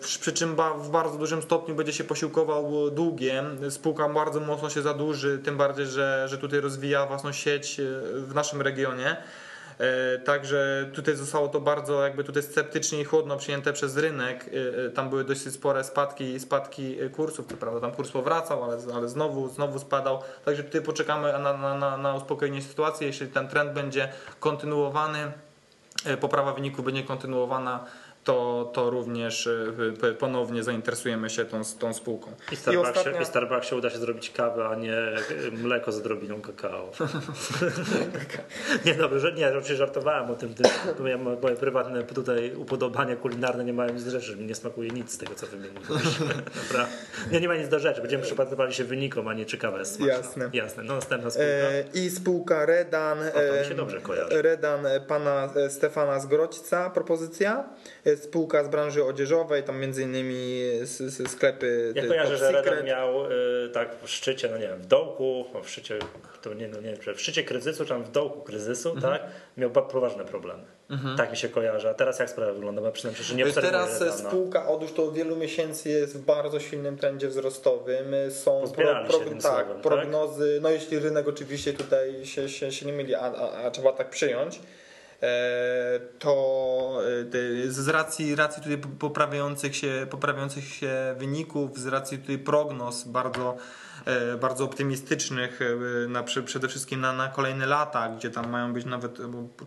Przy 0.00 0.32
czym 0.32 0.56
w 0.78 0.90
bardzo 0.90 1.18
dużym 1.18 1.42
stopniu 1.42 1.74
będzie 1.74 1.92
się 1.92 2.04
posiłkował 2.04 2.90
długiem. 2.90 3.70
Spółka 3.70 4.08
bardzo 4.08 4.40
mocno 4.40 4.70
się 4.70 4.82
zadłuży, 4.82 5.38
tym 5.38 5.56
bardziej, 5.56 5.86
że, 5.86 6.26
że 6.28 6.38
tutaj 6.38 6.60
rozwija 6.60 7.06
własną 7.06 7.32
sieć 7.32 7.80
w 8.12 8.34
naszym 8.34 8.62
regionie. 8.62 9.16
E, 9.78 10.18
także 10.18 10.90
tutaj 10.94 11.16
zostało 11.16 11.48
to 11.48 11.60
bardzo 11.60 12.02
jakby 12.02 12.24
tutaj 12.24 12.42
sceptycznie 12.42 13.00
i 13.00 13.04
chłodno 13.04 13.36
przyjęte 13.36 13.72
przez 13.72 13.96
rynek. 13.96 14.44
E, 14.48 14.86
e, 14.86 14.90
tam 14.90 15.10
były 15.10 15.24
dość 15.24 15.52
spore 15.52 15.84
spadki, 15.84 16.40
spadki 16.40 16.96
kursów, 17.16 17.46
co 17.46 17.56
prawda 17.56 17.80
tam 17.80 17.92
kurs 17.92 18.10
powracał, 18.10 18.64
ale, 18.64 18.78
ale 18.94 19.08
znowu, 19.08 19.48
znowu 19.48 19.78
spadał. 19.78 20.22
Także 20.44 20.64
tutaj 20.64 20.80
poczekamy 20.82 21.32
na, 21.32 21.52
na, 21.52 21.74
na, 21.74 21.96
na 21.96 22.14
uspokojenie 22.14 22.62
sytuacji. 22.62 23.06
Jeśli 23.06 23.26
ten 23.26 23.48
trend 23.48 23.72
będzie 23.72 24.08
kontynuowany, 24.40 25.32
poprawa 26.20 26.52
wyniku 26.52 26.82
będzie 26.82 27.02
kontynuowana, 27.02 27.84
to, 28.26 28.70
to 28.74 28.90
również 28.90 29.46
y, 29.46 30.14
ponownie 30.18 30.62
zainteresujemy 30.62 31.30
się 31.30 31.44
tą, 31.44 31.60
tą 31.78 31.94
spółką. 31.94 32.32
I 32.52 32.56
Starbucksie, 32.56 32.94
I, 32.94 32.98
ostatnia... 32.98 33.20
I 33.20 33.24
Starbucksie 33.24 33.74
uda 33.74 33.90
się 33.90 33.98
zrobić 33.98 34.30
kawę, 34.30 34.68
a 34.68 34.74
nie 34.74 34.96
mleko 35.52 35.92
z 35.92 35.98
odrobiną 35.98 36.40
kakao. 36.40 36.90
nie 38.86 38.94
dobrze, 38.94 39.20
że 39.20 39.32
nie, 39.32 39.48
oczywiście 39.48 39.76
żartowałem 39.76 40.30
o 40.30 40.34
tym, 40.34 40.54
bo 40.98 41.06
ja, 41.06 41.18
moje 41.18 41.56
prywatne 41.56 42.02
tutaj 42.02 42.54
upodobania 42.56 43.16
kulinarne 43.16 43.64
nie 43.64 43.72
mają 43.72 43.92
nic 43.92 44.04
do 44.04 44.10
rzeczy, 44.10 44.36
mi 44.36 44.46
nie 44.46 44.54
smakuje 44.54 44.90
nic 44.90 45.12
z 45.12 45.18
tego, 45.18 45.34
co 45.34 45.46
wymieniliśmy. 45.46 46.26
nie, 47.32 47.40
nie 47.40 47.48
ma 47.48 47.56
nic 47.56 47.68
do 47.68 47.78
rzeczy, 47.78 48.00
będziemy 48.00 48.22
przypatrywali 48.22 48.74
się 48.74 48.84
wynikom, 48.84 49.28
a 49.28 49.34
nie 49.34 49.46
czy 49.46 49.58
kawa 49.58 49.78
jest 49.78 49.94
smaczna. 49.94 50.16
Jasne. 50.16 50.50
Jasne. 50.52 50.82
No 50.82 50.94
następna 50.94 51.30
spółka. 51.30 51.48
E, 51.48 51.84
I 51.94 52.10
spółka 52.10 52.66
Redan. 52.66 53.18
O, 53.18 53.32
to 53.32 53.60
mi 53.62 53.68
się 53.68 53.74
dobrze 53.74 54.00
kojarzy. 54.00 54.42
Redan 54.42 54.80
pana 55.08 55.48
e, 55.56 55.70
Stefana 55.70 56.20
Zgrodźca 56.20 56.90
propozycja 56.90 57.68
spółka 58.16 58.64
z 58.64 58.68
branży 58.68 59.04
odzieżowej, 59.04 59.62
tam 59.62 59.80
między 59.80 60.02
innymi 60.02 60.60
sklepy. 61.26 61.92
Ja 61.96 62.06
kojarzę, 62.06 62.36
że 62.36 62.52
Redan 62.52 62.84
miał 62.84 63.24
tak 63.72 63.96
w 64.02 64.10
szczycie, 64.10 64.48
no 64.48 64.58
nie 64.58 64.68
wiem, 64.68 64.82
w 64.82 64.86
dołku, 64.86 65.44
w 65.64 65.70
szczycie, 65.70 65.98
to 66.42 66.54
nie, 66.54 66.68
no 66.68 66.80
nie 66.80 66.96
wiem, 66.96 67.14
w 67.14 67.20
szczycie 67.20 67.44
kryzysu, 67.44 67.84
czy 67.84 67.88
tam 67.88 68.04
w 68.04 68.10
dołku 68.10 68.40
kryzysu, 68.40 68.90
mhm. 68.90 69.12
tak, 69.12 69.30
miał 69.56 69.70
poważne 69.70 70.24
problemy. 70.24 70.62
Mhm. 70.90 71.16
Tak 71.16 71.30
mi 71.30 71.36
się 71.36 71.48
kojarzy. 71.48 71.90
A 71.90 71.94
teraz 71.94 72.18
jak 72.18 72.30
sprawa 72.30 72.52
wygląda? 72.52 72.82
Bo 72.82 72.92
przynajmniej, 72.92 73.24
że 73.24 73.34
nie 73.34 73.44
Teraz 73.44 74.18
spółka 74.18 74.68
Otóż 74.68 74.92
to 74.92 75.12
wielu 75.12 75.36
miesięcy 75.36 75.88
jest 75.88 76.16
w 76.16 76.24
bardzo 76.24 76.60
silnym 76.60 76.98
trendzie 76.98 77.28
wzrostowym. 77.28 78.06
Są 78.30 78.64
pro, 78.74 78.84
pro, 79.06 79.18
tak, 79.18 79.42
słowem, 79.42 79.82
prognozy, 79.82 80.54
tak? 80.54 80.62
no 80.62 80.70
jeśli 80.70 80.98
rynek 80.98 81.28
oczywiście 81.28 81.72
tutaj 81.72 82.26
się, 82.26 82.48
się, 82.48 82.72
się 82.72 82.86
nie 82.86 82.92
myli, 82.92 83.14
a, 83.14 83.20
a, 83.20 83.52
a 83.52 83.70
trzeba 83.70 83.92
tak 83.92 84.10
przyjąć 84.10 84.56
e, 84.56 84.60
to 86.18 86.98
e, 87.66 87.70
z 87.70 87.88
racji, 87.88 88.34
racji 88.34 88.62
tutaj 88.62 88.78
poprawiających 88.98 89.76
się, 89.76 90.06
poprawiających 90.10 90.64
się 90.64 91.14
wyników, 91.18 91.78
z 91.78 91.86
racji 91.86 92.18
tutaj 92.18 92.38
prognoz 92.38 93.04
bardzo 93.04 93.56
E, 94.06 94.36
bardzo 94.36 94.64
optymistycznych 94.64 95.60
e, 95.62 96.08
na, 96.08 96.22
przede 96.22 96.68
wszystkim 96.68 97.00
na, 97.00 97.12
na 97.12 97.28
kolejne 97.28 97.66
lata, 97.66 98.08
gdzie 98.08 98.30
tam 98.30 98.50
mają 98.50 98.72
być 98.72 98.84
nawet 98.84 99.18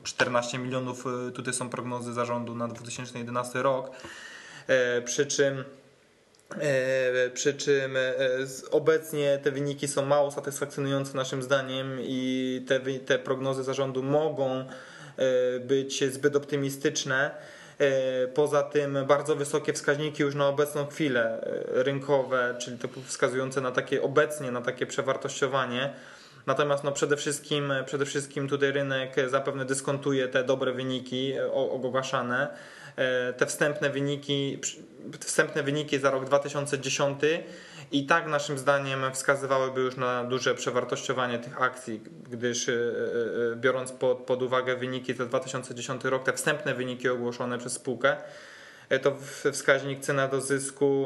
14 0.04 0.58
e, 0.58 0.60
milionów, 0.60 1.06
tutaj 1.34 1.54
są 1.54 1.70
prognozy 1.70 2.14
zarządu 2.14 2.56
na 2.56 2.68
2011 2.68 3.62
rok. 3.62 3.92
Przy 5.06 5.26
czym 5.26 5.64
przy 7.34 7.54
czym 7.54 7.98
obecnie 8.72 9.40
te 9.44 9.52
wyniki 9.52 9.88
są 9.88 10.06
mało 10.06 10.32
satysfakcjonujące 10.32 11.18
naszym 11.18 11.44
zdaniem 11.44 11.98
i 12.02 12.66
te, 12.68 12.80
te 12.80 13.20
prognozy 13.20 13.64
zarządu 13.64 14.04
mogą 14.04 14.66
być 15.60 16.04
zbyt 16.14 16.36
optymistyczne. 16.36 17.32
E, 17.80 18.28
poza 18.28 18.64
tym 18.64 18.98
bardzo 19.08 19.36
wysokie 19.36 19.74
wskaźniki 19.74 20.24
już 20.24 20.36
na 20.36 20.48
obecną 20.48 20.88
chwilę 20.88 21.42
e, 21.42 21.84
rynkowe, 21.84 22.56
czyli 22.60 22.78
to 22.78 22.88
wskazujące 23.06 23.62
na 23.62 23.72
takie 23.72 24.02
obecnie, 24.02 24.52
na 24.52 24.62
takie 24.62 24.86
przewartościowanie. 24.86 25.94
Natomiast 26.46 26.84
no 26.84 26.92
przede, 26.92 27.18
wszystkim, 27.18 27.74
przede 27.86 28.06
wszystkim 28.06 28.48
tutaj 28.48 28.72
rynek 28.72 29.16
zapewne 29.28 29.66
dyskontuje 29.66 30.28
te 30.28 30.44
dobre 30.44 30.72
wyniki 30.72 31.34
ogłaszane. 31.54 32.48
E, 33.00 33.34
te 33.34 33.46
wstępne 33.46 33.90
wyniki, 33.90 34.60
wstępne 35.20 35.64
wyniki 35.64 36.00
za 36.00 36.12
rok 36.12 36.26
2010 36.26 37.20
i 37.92 38.06
tak 38.06 38.28
naszym 38.28 38.58
zdaniem 38.58 39.00
wskazywałyby 39.14 39.82
już 39.82 39.96
na 39.96 40.24
duże 40.24 40.56
przewartościowanie 40.56 41.40
tych 41.40 41.62
akcji, 41.62 42.02
gdyż 42.30 42.70
e, 42.70 42.74
e, 42.74 43.56
biorąc 43.56 43.92
pod, 43.92 44.18
pod 44.18 44.44
uwagę 44.44 44.76
wyniki 44.76 45.14
za 45.14 45.26
2010 45.26 46.04
rok, 46.04 46.24
te 46.24 46.34
wstępne 46.34 46.74
wyniki 46.74 47.10
ogłoszone 47.10 47.58
przez 47.58 47.74
spółkę, 47.74 48.18
to 49.02 49.16
wskaźnik 49.52 50.00
cena 50.00 50.28
do 50.28 50.42
zysku 50.42 51.06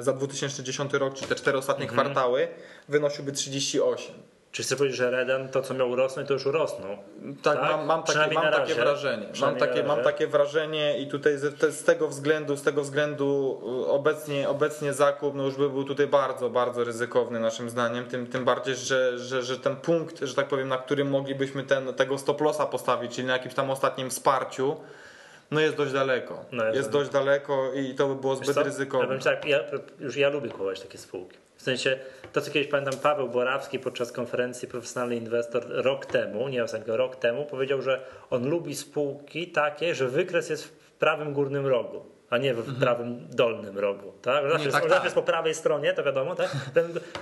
za 0.00 0.12
2010 0.12 0.92
rok, 0.92 1.14
czy 1.14 1.26
te 1.26 1.34
cztery 1.34 1.58
ostatnie 1.58 1.84
mhm. 1.88 2.00
kwartały, 2.00 2.48
wynosiłby 2.88 3.32
38. 3.32 4.14
Czy 4.52 4.62
chcę 4.62 4.76
powiedzieć, 4.76 4.98
że 4.98 5.10
Reden 5.10 5.48
to, 5.48 5.62
co 5.62 5.74
miał 5.74 5.90
urosnąć, 5.90 6.28
to 6.28 6.34
już 6.34 6.46
urosnął? 6.46 6.96
Tak, 7.42 7.60
tak? 7.60 7.70
mam, 7.70 7.86
mam, 7.86 8.02
takie, 8.02 8.34
mam 8.34 8.52
takie 8.52 8.74
wrażenie. 8.74 9.26
Mam 9.40 9.56
takie, 9.56 9.82
mam 9.82 10.02
takie 10.02 10.26
wrażenie 10.26 10.98
i 10.98 11.06
tutaj 11.06 11.38
z, 11.38 11.74
z, 11.74 11.84
tego 11.84 12.08
względu, 12.08 12.56
z 12.56 12.62
tego 12.62 12.82
względu 12.82 13.60
y, 13.86 13.90
obecnie, 13.90 14.48
obecnie 14.48 14.92
zakup 14.92 15.34
no 15.34 15.44
już 15.44 15.56
by 15.56 15.70
był 15.70 15.84
tutaj 15.84 16.06
bardzo, 16.06 16.50
bardzo 16.50 16.84
ryzykowny 16.84 17.40
naszym 17.40 17.70
zdaniem. 17.70 18.04
Tym, 18.04 18.26
tym 18.26 18.44
bardziej, 18.44 18.74
że, 18.74 19.18
że, 19.18 19.42
że 19.42 19.58
ten 19.58 19.76
punkt, 19.76 20.20
że 20.20 20.34
tak 20.34 20.48
powiem, 20.48 20.68
na 20.68 20.78
którym 20.78 21.10
moglibyśmy 21.10 21.62
ten, 21.64 21.94
tego 21.94 22.18
stop 22.18 22.40
lossa 22.40 22.66
postawić, 22.66 23.14
czyli 23.14 23.26
na 23.26 23.32
jakimś 23.32 23.54
tam 23.54 23.70
ostatnim 23.70 24.10
wsparciu, 24.10 24.76
no 25.52 25.60
jest 25.60 25.76
dość 25.76 25.92
daleko. 25.92 26.44
No 26.52 26.64
jest, 26.64 26.76
jest 26.76 26.90
dość 26.90 27.10
daleko 27.10 27.72
i 27.72 27.94
to 27.94 28.08
by 28.08 28.14
było 28.20 28.36
zbyt 28.36 28.56
ryzykowne. 28.56 29.14
Ja, 29.14 29.20
tak, 29.20 29.44
ja, 29.44 29.58
już 30.00 30.16
ja 30.16 30.28
lubię 30.28 30.50
kupować 30.50 30.80
takie 30.80 30.98
spółki. 30.98 31.36
W 31.56 31.62
sensie, 31.62 31.98
to 32.32 32.40
co 32.40 32.50
kiedyś 32.50 32.70
pamiętam, 32.70 33.00
Paweł 33.02 33.28
Borawski 33.28 33.78
podczas 33.78 34.12
konferencji 34.12 34.68
Profesjonalny 34.68 35.16
Inwestor 35.16 35.64
rok 35.68 36.06
temu, 36.06 36.48
nie 36.48 36.64
ostatnio, 36.64 36.96
rok 36.96 37.16
temu, 37.16 37.46
powiedział, 37.46 37.82
że 37.82 38.04
on 38.30 38.48
lubi 38.48 38.74
spółki 38.74 39.48
takie, 39.48 39.94
że 39.94 40.08
wykres 40.08 40.50
jest 40.50 40.64
w 40.64 40.92
prawym 40.92 41.32
górnym 41.32 41.66
rogu 41.66 42.06
a 42.32 42.38
nie 42.38 42.54
w 42.54 42.58
mhm. 42.58 42.76
prawym 42.76 43.26
dolnym 43.30 43.78
rogu. 43.78 44.12
Tak? 44.22 44.44
Zawsze, 44.50 44.66
nie, 44.66 44.72
tak, 44.72 44.82
jest, 44.82 44.94
tak. 44.94 45.04
jest 45.04 45.14
po 45.14 45.22
prawej 45.22 45.54
stronie, 45.54 45.92
to 45.92 46.04
wiadomo, 46.04 46.34
tak? 46.34 46.56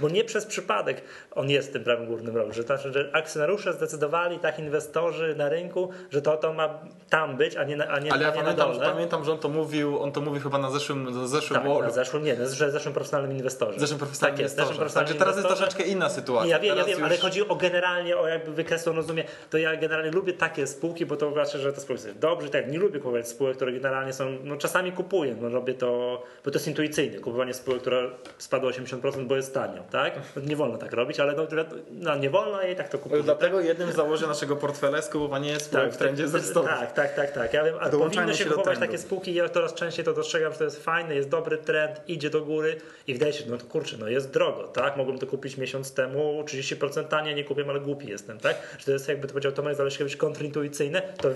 bo 0.01 0.09
nie 0.09 0.25
przez 0.25 0.47
przypadek 0.47 1.03
on 1.31 1.51
jest 1.51 1.69
w 1.69 1.73
tym 1.73 1.85
prawym 1.85 2.07
górnym 2.07 2.37
rogu. 2.37 2.53
Że, 2.53 2.63
znaczy, 2.63 2.93
że 2.93 3.11
akcjonariusze 3.13 3.73
zdecydowali, 3.73 4.39
tak 4.39 4.59
inwestorzy 4.59 5.35
na 5.39 5.49
rynku, 5.49 5.91
że 6.11 6.23
to, 6.23 6.37
to 6.37 6.53
ma 6.53 6.79
tam 7.09 7.37
być, 7.37 7.57
a 7.57 7.65
nie, 7.65 7.77
na, 7.77 7.87
a 7.87 7.99
nie, 7.99 8.13
Ale 8.13 8.23
ja 8.23 8.31
nie 8.31 8.37
pamiętam, 8.37 8.75
że, 8.75 8.81
pamiętam, 8.81 9.25
że 9.25 9.33
on 9.33 9.39
to 9.39 9.49
mówił, 9.49 10.03
on 10.03 10.13
to 10.13 10.21
mówił 10.21 10.43
chyba 10.43 10.59
na 10.59 10.71
zeszłym, 10.71 11.05
na 11.05 11.27
zeszłym 11.27 11.61
tak, 11.61 11.83
na 11.83 11.91
zeszłym, 11.91 12.25
nie, 12.25 12.37
na 12.37 12.47
zeszłym 12.47 12.95
profesjonalnym 12.95 13.37
inwestorze. 13.37 13.81
Zeszłym 13.81 13.99
profesjonalnym 13.99 14.37
tak 14.37 14.43
jest, 14.43 14.57
zeszłym 14.57 14.77
profesjonalnym 14.77 15.19
Także 15.19 15.25
teraz 15.25 15.37
jest 15.37 15.49
troszeczkę 15.49 15.83
inna 15.83 16.09
sytuacja. 16.09 16.47
Nie, 16.47 16.53
ja 16.53 16.59
wiem, 16.59 16.79
ja 16.79 16.85
wiem, 16.85 16.99
już... 16.99 17.09
ale 17.09 17.19
chodzi 17.19 17.49
o 17.49 17.57
generalnie, 17.57 18.17
o 18.17 18.29
jakby 18.29 18.53
wykres, 18.53 18.87
rozumie, 18.87 19.25
to 19.51 19.59
ja 19.59 19.77
generalnie 19.77 20.11
lubię 20.11 20.33
takie 20.33 20.67
spółki, 20.67 21.07
bo 21.07 21.17
to 21.17 21.33
znaczy, 21.33 21.59
że 21.59 21.73
te 21.73 21.81
spółki 21.81 22.03
są 22.03 22.09
dobrze, 22.21 22.49
tak, 22.51 22.73
nie 22.73 22.79
lubię 22.79 22.99
kupować 22.99 23.29
spółek, 23.29 23.57
które 23.57 23.73
generalnie 23.73 24.13
są, 24.13 24.37
no 24.45 24.57
czasami 24.57 24.93
kupuję, 25.03 25.37
no 25.41 25.49
robię 25.49 25.75
to, 25.75 26.23
bo 26.45 26.51
to 26.51 26.59
jest 26.59 26.69
intuicyjne. 26.69 27.19
Kupowanie 27.19 27.55
spółek, 27.55 27.81
która 27.81 28.03
spadła 28.39 28.71
80%, 28.71 29.27
bo 29.27 29.37
jest 29.37 29.55
tanio, 29.55 29.83
tak? 29.91 30.15
Nie 30.47 30.57
wolno 30.57 30.79
tak 30.79 30.93
robić, 30.93 31.21
ale 31.21 31.33
no, 31.33 31.47
no 31.91 32.17
nie 32.17 32.31
wolno 32.31 32.63
i 32.63 32.77
tak 32.77 32.89
to 32.89 32.99
kupuję. 32.99 33.23
Dlatego 33.23 33.57
tak? 33.57 33.67
jednym 33.67 33.93
z 33.93 33.95
założeń 33.95 34.29
naszego 34.29 34.57
portfela 34.57 34.97
jest 34.97 35.13
kupowanie 35.13 35.61
spółek 35.61 35.85
tak, 35.85 35.95
w 35.95 35.97
trendzie 35.97 36.25
wzrostowym. 36.25 36.71
Tak, 36.71 36.93
tak, 36.93 37.15
tak, 37.15 37.33
tak. 37.33 37.55
Ja 37.55 37.65
wiem, 37.65 37.75
a 37.81 37.89
powinno 37.89 38.35
się 38.35 38.45
kupować 38.45 38.79
takie 38.79 38.99
spółki, 38.99 39.35
ja 39.35 39.49
coraz 39.49 39.75
częściej 39.75 40.05
to 40.05 40.13
dostrzegam, 40.13 40.53
że 40.53 40.59
to 40.59 40.65
jest 40.65 40.85
fajne, 40.85 41.15
jest 41.15 41.29
dobry 41.29 41.59
trend, 41.59 42.01
idzie 42.09 42.31
do 42.31 42.41
góry 42.41 42.77
i 43.07 43.13
wydaje 43.15 43.33
się, 43.33 43.45
no 43.49 43.59
to 43.59 43.67
kurczę, 43.67 43.97
no 44.01 44.09
jest 44.09 44.31
drogo, 44.31 44.69
tak? 44.69 44.97
Mogłem 44.97 45.19
to 45.19 45.27
kupić 45.27 45.57
miesiąc 45.57 45.95
temu, 45.95 46.43
30% 46.45 47.05
taniej, 47.05 47.35
nie 47.35 47.45
kupię, 47.45 47.65
ale 47.69 47.81
głupi 47.81 48.09
jestem, 48.09 48.39
tak? 48.39 48.57
Że 48.79 48.85
to 48.85 48.93
jest 48.93 49.09
jakby 49.09 49.27
to 49.27 49.33
powiedział 49.33 49.53
Tomek, 49.53 49.79
być 50.01 50.17
kontrintuicyjne, 50.17 51.03
to, 51.03 51.29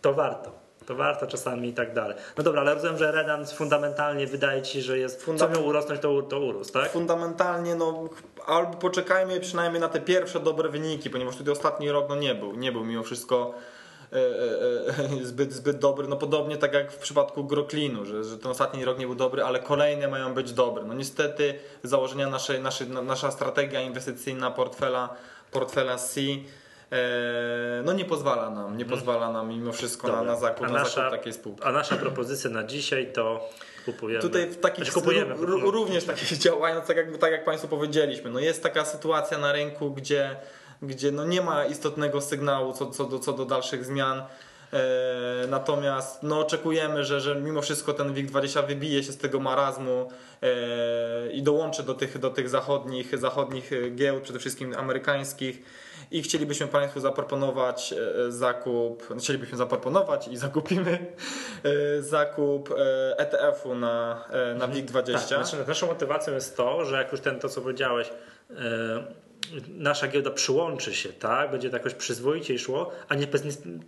to 0.00 0.14
warto 0.14 0.59
to 0.90 0.94
warto 0.96 1.26
czasami 1.26 1.68
i 1.68 1.72
tak 1.72 1.94
dalej. 1.94 2.16
No 2.36 2.44
dobra, 2.44 2.60
ale 2.60 2.74
rozumiem, 2.74 2.98
że 2.98 3.12
Redan 3.12 3.46
fundamentalnie 3.46 4.26
wydaje 4.26 4.62
ci, 4.62 4.82
że 4.82 4.98
jest, 4.98 5.22
Fundament... 5.22 5.54
co 5.54 5.60
miał 5.60 5.68
urosnąć, 5.68 6.00
to, 6.00 6.22
to 6.22 6.40
urósł, 6.40 6.72
tak? 6.72 6.90
Fundamentalnie, 6.90 7.74
no 7.74 8.08
albo 8.46 8.74
poczekajmy 8.74 9.40
przynajmniej 9.40 9.80
na 9.80 9.88
te 9.88 10.00
pierwsze 10.00 10.40
dobre 10.40 10.68
wyniki, 10.68 11.10
ponieważ 11.10 11.36
tutaj 11.36 11.52
ostatni 11.52 11.90
rok 11.90 12.06
no 12.08 12.16
nie 12.16 12.34
był, 12.34 12.56
nie 12.56 12.72
był 12.72 12.84
mimo 12.84 13.02
wszystko 13.02 13.54
e, 14.12 14.16
e, 14.16 15.20
e, 15.20 15.24
zbyt, 15.24 15.52
zbyt 15.52 15.78
dobry. 15.78 16.08
No 16.08 16.16
podobnie 16.16 16.56
tak 16.56 16.72
jak 16.72 16.92
w 16.92 16.98
przypadku 16.98 17.44
Groklinu, 17.44 18.04
że, 18.04 18.24
że 18.24 18.38
ten 18.38 18.50
ostatni 18.50 18.84
rok 18.84 18.98
nie 18.98 19.06
był 19.06 19.14
dobry, 19.14 19.42
ale 19.42 19.60
kolejne 19.60 20.08
mają 20.08 20.34
być 20.34 20.52
dobre. 20.52 20.84
No 20.84 20.94
niestety 20.94 21.54
założenia 21.82 22.28
naszej, 22.28 22.60
naszej, 22.60 22.88
nasza 22.88 23.30
strategia 23.30 23.80
inwestycyjna 23.80 24.50
portfela, 24.50 25.16
portfela 25.50 25.96
C 25.96 26.20
no 27.84 27.92
nie 27.92 28.04
pozwala 28.04 28.50
nam, 28.50 28.76
nie 28.76 28.84
mhm. 28.84 28.88
pozwala 29.00 29.32
nam 29.32 29.48
mimo 29.48 29.72
wszystko 29.72 30.08
na, 30.08 30.22
na 30.22 30.36
zakup, 30.36 30.66
a 30.66 30.68
na 30.68 30.72
nasza, 30.72 30.90
zakup 30.90 31.10
takiej 31.10 31.32
spółki. 31.32 31.62
A 31.64 31.72
nasza 31.72 31.96
propozycja 31.96 32.50
na 32.50 32.64
dzisiaj 32.64 33.12
to 33.12 33.48
kupujemy. 33.84 34.22
Tutaj 34.22 34.46
w 34.46 34.60
takich 34.60 34.84
znaczy 34.84 35.00
kupujemy, 35.00 35.34
również 35.46 36.04
takie 36.04 36.36
działania, 36.44 36.74
no 36.74 36.86
tak 36.86 36.96
jak, 36.96 37.18
tak 37.18 37.32
jak 37.32 37.44
Państwu 37.44 37.68
powiedzieliśmy, 37.68 38.30
no 38.30 38.40
jest 38.40 38.62
taka 38.62 38.84
sytuacja 38.84 39.38
na 39.38 39.52
rynku, 39.52 39.90
gdzie, 39.90 40.36
gdzie 40.82 41.12
no 41.12 41.24
nie 41.24 41.42
ma 41.42 41.64
istotnego 41.64 42.20
sygnału 42.20 42.72
co, 42.72 42.90
co, 42.90 43.04
do, 43.04 43.18
co 43.18 43.32
do 43.32 43.44
dalszych 43.44 43.84
zmian. 43.84 44.22
E, 44.72 45.46
natomiast 45.48 46.22
no, 46.22 46.40
oczekujemy, 46.40 47.04
że, 47.04 47.20
że 47.20 47.34
mimo 47.34 47.62
wszystko 47.62 47.92
ten 47.92 48.14
WIG20 48.14 48.66
wybije 48.66 49.02
się 49.02 49.12
z 49.12 49.18
tego 49.18 49.40
marazmu 49.40 50.10
e, 50.42 51.32
i 51.32 51.42
dołączy 51.42 51.82
do 51.82 51.94
tych, 51.94 52.18
do 52.18 52.30
tych 52.30 52.48
zachodnich, 52.48 53.18
zachodnich 53.18 53.70
giełd, 53.94 54.22
przede 54.22 54.38
wszystkim 54.38 54.74
amerykańskich 54.78 55.62
i 56.10 56.22
chcielibyśmy 56.22 56.66
Państwu 56.66 57.00
zaproponować 57.00 57.92
e, 57.92 58.32
zakup, 58.32 59.08
chcielibyśmy 59.18 59.58
zaproponować 59.58 60.28
i 60.28 60.36
zakupimy 60.36 61.06
e, 61.62 62.02
zakup 62.02 62.74
ETF-u 63.16 63.72
e 63.72 63.74
na, 63.74 64.24
na 64.58 64.68
WIG20. 64.68 65.12
Tak, 65.12 65.46
znaczy 65.46 65.68
naszą 65.68 65.86
motywacją 65.86 66.34
jest 66.34 66.56
to, 66.56 66.84
że 66.84 66.96
jak 66.96 67.12
już 67.12 67.20
ten 67.20 67.40
to 67.40 67.48
co 67.48 67.60
powiedziałeś 67.60 68.10
nasza 69.68 70.08
giełda 70.08 70.30
przyłączy 70.30 70.94
się, 70.94 71.08
tak, 71.08 71.50
będzie 71.50 71.70
to 71.70 71.76
jakoś 71.76 71.94
przyzwoicie 71.94 72.58
szło, 72.58 72.90
a 73.08 73.14
nie, 73.14 73.26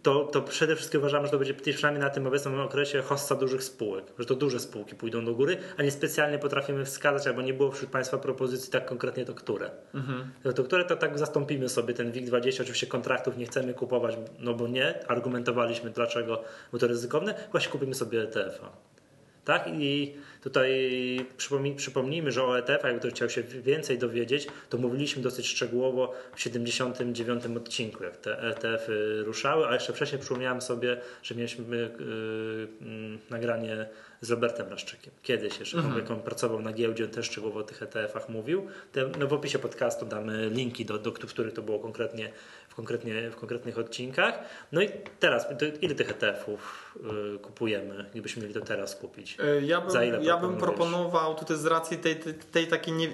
to, 0.02 0.24
to 0.24 0.42
przede 0.42 0.76
wszystkim 0.76 1.00
uważamy, 1.00 1.26
że 1.26 1.30
to 1.32 1.38
będzie 1.38 1.54
przynajmniej 1.54 2.04
na 2.04 2.10
tym 2.10 2.26
obecnym 2.26 2.60
okresie 2.60 3.02
hossa 3.02 3.34
dużych 3.34 3.64
spółek, 3.64 4.04
że 4.18 4.26
to 4.26 4.34
duże 4.34 4.60
spółki 4.60 4.94
pójdą 4.94 5.24
do 5.24 5.34
góry, 5.34 5.56
a 5.76 5.82
nie 5.82 5.90
specjalnie 5.90 6.38
potrafimy 6.38 6.84
wskazać, 6.84 7.26
albo 7.26 7.42
nie 7.42 7.54
było 7.54 7.72
wśród 7.72 7.90
Państwa 7.90 8.18
propozycji 8.18 8.72
tak 8.72 8.86
konkretnie 8.86 9.24
to 9.24 9.34
które. 9.34 9.70
Mhm. 9.94 10.30
To 10.54 10.64
które 10.64 10.84
to 10.84 10.96
tak 10.96 11.18
zastąpimy 11.18 11.68
sobie 11.68 11.94
ten 11.94 12.12
WIG20, 12.12 12.60
oczywiście 12.62 12.86
kontraktów 12.86 13.36
nie 13.36 13.46
chcemy 13.46 13.74
kupować, 13.74 14.16
no 14.38 14.54
bo 14.54 14.68
nie, 14.68 15.10
argumentowaliśmy 15.10 15.90
dlaczego, 15.90 16.44
bo 16.72 16.78
to 16.78 16.86
ryzykowne, 16.86 17.34
właśnie 17.50 17.70
kupimy 17.70 17.94
sobie 17.94 18.22
ETF-a. 18.22 18.91
Tak? 19.44 19.68
I 19.68 20.14
tutaj 20.42 20.70
przypomnij, 21.36 21.74
przypomnijmy, 21.74 22.32
że 22.32 22.44
o 22.44 22.58
ETF, 22.58 22.84
jakby 22.84 22.98
ktoś 22.98 23.12
chciał 23.12 23.30
się 23.30 23.42
więcej 23.42 23.98
dowiedzieć, 23.98 24.46
to 24.70 24.78
mówiliśmy 24.78 25.22
dosyć 25.22 25.46
szczegółowo 25.46 26.14
w 26.34 26.40
79 26.40 27.44
odcinku, 27.56 28.04
jak 28.04 28.16
te 28.16 28.38
ETF-y 28.38 29.22
ruszały, 29.24 29.66
a 29.66 29.74
jeszcze 29.74 29.92
wcześniej 29.92 30.20
przypomniałem 30.20 30.60
sobie, 30.60 31.00
że 31.22 31.34
mieliśmy 31.34 31.76
yy, 31.76 31.88
yy, 32.80 33.18
nagranie 33.30 33.86
z 34.22 34.30
Robertem 34.30 34.68
Raszczykiem. 34.68 35.12
Kiedyś 35.22 35.58
jeszcze, 35.58 35.76
mhm. 35.76 35.98
jak 35.98 36.10
on 36.10 36.20
pracował 36.20 36.62
na 36.62 36.72
giełdzie, 36.72 37.04
on 37.04 37.10
też 37.10 37.26
szczegółowo 37.26 37.60
o 37.60 37.62
tych 37.62 37.82
ETF-ach 37.82 38.28
mówił. 38.28 38.66
Te, 38.92 39.10
no 39.18 39.26
w 39.26 39.32
opisie 39.32 39.58
podcastu 39.58 40.06
damy 40.06 40.50
linki, 40.50 40.84
do, 40.84 40.98
do, 40.98 41.10
w 41.10 41.14
których 41.14 41.54
to 41.54 41.62
było 41.62 41.78
konkretnie 41.78 42.32
w, 42.72 42.74
konkretnie 42.74 43.30
w 43.30 43.36
konkretnych 43.36 43.78
odcinkach. 43.78 44.38
No 44.72 44.82
i 44.82 44.88
teraz, 45.20 45.46
ile 45.80 45.94
tych 45.94 46.10
ETF-ów 46.10 46.94
y, 47.36 47.38
kupujemy, 47.38 48.04
gdybyśmy 48.12 48.42
mieli 48.42 48.54
to 48.54 48.60
teraz 48.60 48.96
kupić? 48.96 49.36
Y, 49.40 49.62
ja 49.66 49.80
bym, 49.80 50.22
ja 50.22 50.36
bym 50.36 50.56
proponował 50.56 51.34
tutaj 51.34 51.56
z 51.56 51.66
racji 51.66 51.98
tej, 51.98 52.16
tej, 52.16 52.34
tej 52.34 52.66
takiej 52.66 52.94
nie, 52.94 53.08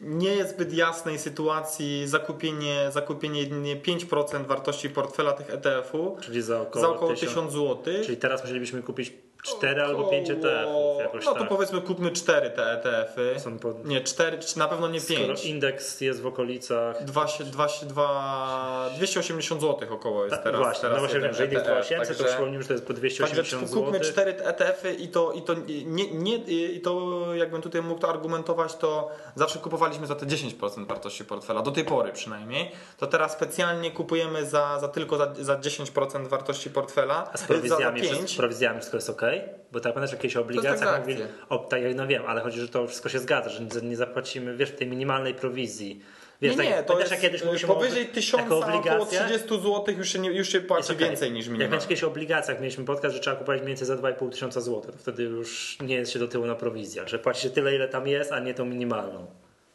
nie 0.00 0.34
jest 0.34 0.54
zbyt 0.54 0.72
jasnej 0.72 1.18
sytuacji 1.18 2.08
zakupienie, 2.08 2.90
zakupienie 2.92 3.40
jedynie 3.40 3.76
5% 3.76 4.46
wartości 4.46 4.90
portfela 4.90 5.32
tych 5.32 5.50
ETF-u. 5.50 6.16
Czyli 6.20 6.42
za 6.42 6.60
około, 6.60 6.84
za 6.84 6.90
około 6.90 7.14
1000 7.14 7.52
zł. 7.52 7.76
Czyli 8.04 8.16
teraz 8.16 8.42
musielibyśmy 8.42 8.82
kupić 8.82 9.12
4 9.46 9.82
albo 9.82 10.04
5 10.04 10.30
ETF-ów. 10.30 11.00
Jakoś 11.00 11.24
no 11.24 11.32
to 11.32 11.38
tak. 11.40 11.48
powiedzmy 11.48 11.80
kupmy 11.80 12.10
4 12.10 12.50
te 12.50 12.72
ETF-y. 12.72 13.40
Są 13.40 13.58
pod... 13.58 13.84
Nie, 13.84 14.00
4, 14.00 14.38
na 14.56 14.68
pewno 14.68 14.88
nie 14.88 15.00
5. 15.00 15.20
Skoro 15.20 15.48
indeks 15.48 16.00
jest 16.00 16.22
w 16.22 16.26
okolicach. 16.26 17.04
2, 17.04 17.26
2, 17.40 17.68
2, 17.82 18.90
280 18.96 19.60
zł 19.60 19.94
około 19.94 20.24
jest 20.24 20.36
Ta, 20.36 20.42
teraz. 20.42 20.60
Właśnie, 20.60 20.80
teraz 20.80 20.96
no 20.96 21.00
właśnie 21.00 21.20
wiem, 21.20 21.34
że 21.34 21.44
indeks 21.44 21.62
2800, 21.62 22.08
także, 22.08 22.24
to 22.24 22.30
przypomnijmy, 22.30 22.62
że 22.62 22.68
to 22.68 22.74
jest 22.74 22.86
po 22.86 22.92
280 22.92 23.68
zł. 23.68 23.84
Kupmy 23.84 24.00
4 24.00 24.30
ETF-y 24.30 24.94
i 24.94 25.08
to, 25.08 25.32
i 25.32 25.42
to, 25.42 25.54
nie, 25.86 26.10
nie, 26.12 26.36
i 26.46 26.80
to 26.80 27.34
jakbym 27.34 27.62
tutaj 27.62 27.82
mógł 27.82 28.00
to 28.00 28.08
argumentować, 28.08 28.76
to 28.76 29.10
zawsze 29.34 29.58
kupowaliśmy 29.58 30.06
za 30.06 30.14
te 30.14 30.26
10% 30.26 30.86
wartości 30.86 31.24
portfela, 31.24 31.62
do 31.62 31.70
tej 31.70 31.84
pory 31.84 32.12
przynajmniej. 32.12 32.70
To 32.98 33.06
teraz 33.06 33.32
specjalnie 33.32 33.90
kupujemy 33.90 34.46
za, 34.46 34.78
za 34.80 34.88
tylko 34.88 35.16
za, 35.16 35.34
za 35.40 35.56
10% 35.56 36.28
wartości 36.28 36.70
portfela. 36.70 37.30
A 37.32 37.36
z 37.36 37.42
prowizjami, 37.42 38.08
za, 38.08 38.14
za 38.14 38.28
z 38.28 38.34
prowizjami 38.34 38.78
wszystko 38.78 38.96
jest 38.96 39.10
ok? 39.10 39.22
Bo 39.72 39.80
tak 39.80 39.94
pamiętasz, 39.94 40.12
jakieś 40.12 40.36
obligacjach 40.36 41.00
mówili, 41.00 41.22
o, 41.48 41.58
tak 41.58 41.82
jak 41.82 41.94
no 41.94 42.06
wiem, 42.06 42.22
ale 42.26 42.40
chodzi, 42.40 42.60
że 42.60 42.68
to 42.68 42.86
wszystko 42.86 43.08
się 43.08 43.18
zgadza, 43.18 43.50
że 43.50 43.62
nie 43.82 43.96
zapłacimy, 43.96 44.56
wiesz, 44.56 44.70
tej 44.70 44.86
minimalnej 44.86 45.34
prowizji. 45.34 46.00
Wiesz, 46.42 46.56
nie, 46.56 46.64
nie, 46.64 46.70
tak, 46.70 46.86
to 46.86 47.00
jest, 47.00 47.20
kiedyś 47.20 47.42
mówiliśmy 47.42 47.68
powyżej 47.68 48.06
1000 48.06 48.52
około 48.52 49.06
30 49.06 49.48
zł 49.48 49.84
już 49.98 50.08
się, 50.08 50.18
nie, 50.18 50.30
już 50.30 50.48
się 50.48 50.60
płaci 50.60 50.92
okay. 50.92 51.08
więcej 51.08 51.32
niż 51.32 51.46
minimalnie. 51.46 51.62
Jak 51.62 51.70
na 51.70 51.76
jakichś 51.76 52.04
obligacjach 52.04 52.60
mieliśmy 52.60 52.84
podcast, 52.84 53.14
że 53.14 53.20
trzeba 53.20 53.36
kupować 53.36 53.60
mniej 53.60 53.68
więcej 53.68 53.86
za 53.86 53.96
2,5 53.96 54.30
tysiąca 54.30 54.60
złotych, 54.60 54.92
to 54.92 54.98
wtedy 54.98 55.22
już 55.22 55.78
nie 55.80 55.94
jest 55.94 56.12
się 56.12 56.18
do 56.18 56.28
tyłu 56.28 56.46
na 56.46 56.54
prowizjach, 56.54 57.08
że 57.08 57.18
płaci 57.18 57.42
się 57.42 57.50
tyle, 57.50 57.74
ile 57.74 57.88
tam 57.88 58.06
jest, 58.06 58.32
a 58.32 58.40
nie 58.40 58.54
tą 58.54 58.64
minimalną. 58.64 59.26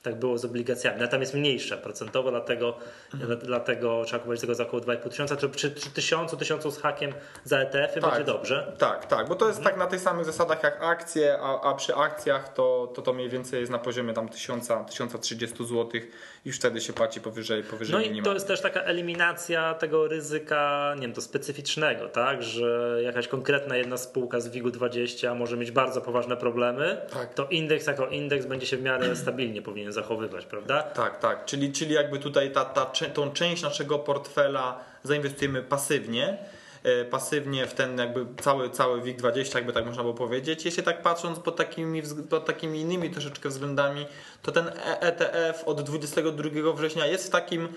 Tak 0.04 0.20
było 0.20 0.38
z 0.38 0.46
obligacjami. 0.46 1.08
Tam 1.08 1.22
jest 1.22 1.34
mniejsza 1.34 1.78
procentowo, 1.78 2.32
dlatego, 2.32 2.78
mhm. 3.14 3.40
dlatego 3.40 4.04
trzeba 4.06 4.20
kupować 4.20 4.42
tego 4.42 4.56
za 4.56 4.64
około 4.64 4.84
2,5 4.84 5.10
tysiąca. 5.10 5.38
Czy 5.38 5.50
przy 5.50 5.72
1000, 5.72 6.36
1000 6.40 6.76
z 6.76 6.82
hakiem 6.82 7.14
za 7.44 7.60
ETF-y 7.60 8.02
tak, 8.02 8.10
będzie 8.10 8.26
dobrze? 8.26 8.74
Tak, 8.78 9.06
tak, 9.06 9.28
bo 9.28 9.36
to 9.36 9.48
jest 9.48 9.60
mhm. 9.60 9.76
tak 9.76 9.86
na 9.86 9.92
tych 9.92 10.02
samych 10.02 10.26
zasadach 10.26 10.64
jak 10.64 10.84
akcje, 10.84 11.38
a, 11.42 11.62
a 11.62 11.74
przy 11.74 11.96
akcjach 11.96 12.54
to, 12.54 12.92
to 12.96 13.02
to 13.02 13.14
mniej 13.14 13.30
więcej 13.30 13.60
jest 13.60 13.72
na 13.72 13.80
poziomie 13.80 14.14
tam 14.14 14.30
1000, 14.30 14.68
1030 14.88 15.66
zł 15.66 16.02
już 16.46 16.56
wtedy 16.56 16.82
się 16.82 16.94
płaci 16.94 17.22
powyżej, 17.22 17.64
powyżej 17.64 17.94
No 17.94 18.02
i 18.20 18.24
to 18.24 18.34
jest 18.34 18.48
też 18.48 18.62
taka 18.62 18.82
eliminacja 18.82 19.74
tego 19.74 20.08
ryzyka, 20.08 20.94
nie 20.96 21.02
wiem, 21.02 21.14
to 21.14 21.22
specyficznego, 21.22 22.10
tak, 22.10 22.44
że 22.44 23.00
jakaś 23.04 23.28
konkretna 23.28 23.78
jedna 23.78 23.98
spółka 23.98 24.40
z 24.40 24.48
WIG-20 24.48 25.36
może 25.36 25.58
mieć 25.58 25.72
bardzo 25.72 26.02
poważne 26.02 26.38
problemy, 26.38 27.02
tak. 27.14 27.34
to 27.34 27.48
indeks 27.48 27.88
jako 27.88 28.08
indeks 28.08 28.46
będzie 28.46 28.68
się 28.68 28.78
w 28.78 28.82
miarę 28.82 29.16
stabilnie 29.16 29.62
powinien 29.62 29.91
zachowywać, 29.94 30.46
prawda? 30.46 30.84
Tak, 30.84 31.20
tak, 31.20 31.46
czyli, 31.46 31.72
czyli 31.72 31.94
jakby 31.94 32.20
tutaj 32.20 32.52
ta, 32.52 32.66
ta, 32.66 32.86
tą 32.86 33.32
część 33.32 33.64
naszego 33.64 34.00
portfela 34.00 34.80
zainwestujemy 35.04 35.62
pasywnie, 35.62 36.38
E, 36.84 37.06
pasywnie 37.06 37.68
w 37.68 37.74
ten 37.74 37.98
jakby 37.98 38.26
cały, 38.42 38.70
cały 38.70 39.02
WIG20, 39.02 39.56
jakby 39.56 39.74
tak 39.74 39.86
można 39.86 40.02
było 40.02 40.14
powiedzieć. 40.14 40.66
Jeśli 40.66 40.84
tak 40.84 41.02
patrząc 41.02 41.40
pod 41.40 41.56
takimi, 41.56 42.04
pod 42.30 42.46
takimi 42.46 42.80
innymi 42.80 43.10
troszeczkę 43.10 43.50
względami, 43.50 44.06
to 44.42 44.52
ten 44.52 44.72
ETF 44.86 45.64
od 45.66 45.82
22 45.82 46.74
września 46.74 47.06
jest 47.06 47.28
w 47.28 47.30
takim 47.30 47.68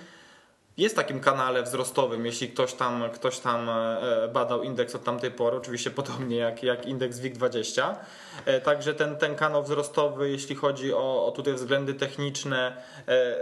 jest 0.76 0.96
takim 0.96 1.20
kanale 1.20 1.62
wzrostowym, 1.62 2.26
jeśli 2.26 2.48
ktoś 2.48 2.74
tam, 2.74 3.10
ktoś 3.14 3.38
tam 3.38 3.68
e, 3.68 4.28
badał 4.32 4.62
indeks 4.62 4.94
od 4.94 5.04
tamtej 5.04 5.30
pory, 5.30 5.56
oczywiście 5.56 5.90
podobnie 5.90 6.36
jak, 6.36 6.62
jak 6.62 6.86
indeks 6.86 7.18
WIG20. 7.18 7.94
E, 8.46 8.60
także 8.60 8.94
ten, 8.94 9.16
ten 9.16 9.34
kanał 9.34 9.62
wzrostowy, 9.62 10.30
jeśli 10.30 10.56
chodzi 10.56 10.94
o, 10.94 11.26
o 11.26 11.32
tutaj 11.32 11.54
względy 11.54 11.94
techniczne, 11.94 12.76
e, 13.08 13.36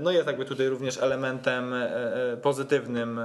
no 0.00 0.10
jest 0.10 0.26
jakby 0.26 0.44
tutaj 0.44 0.68
również 0.68 0.98
elementem 0.98 1.74
pozytywnym 2.42 3.20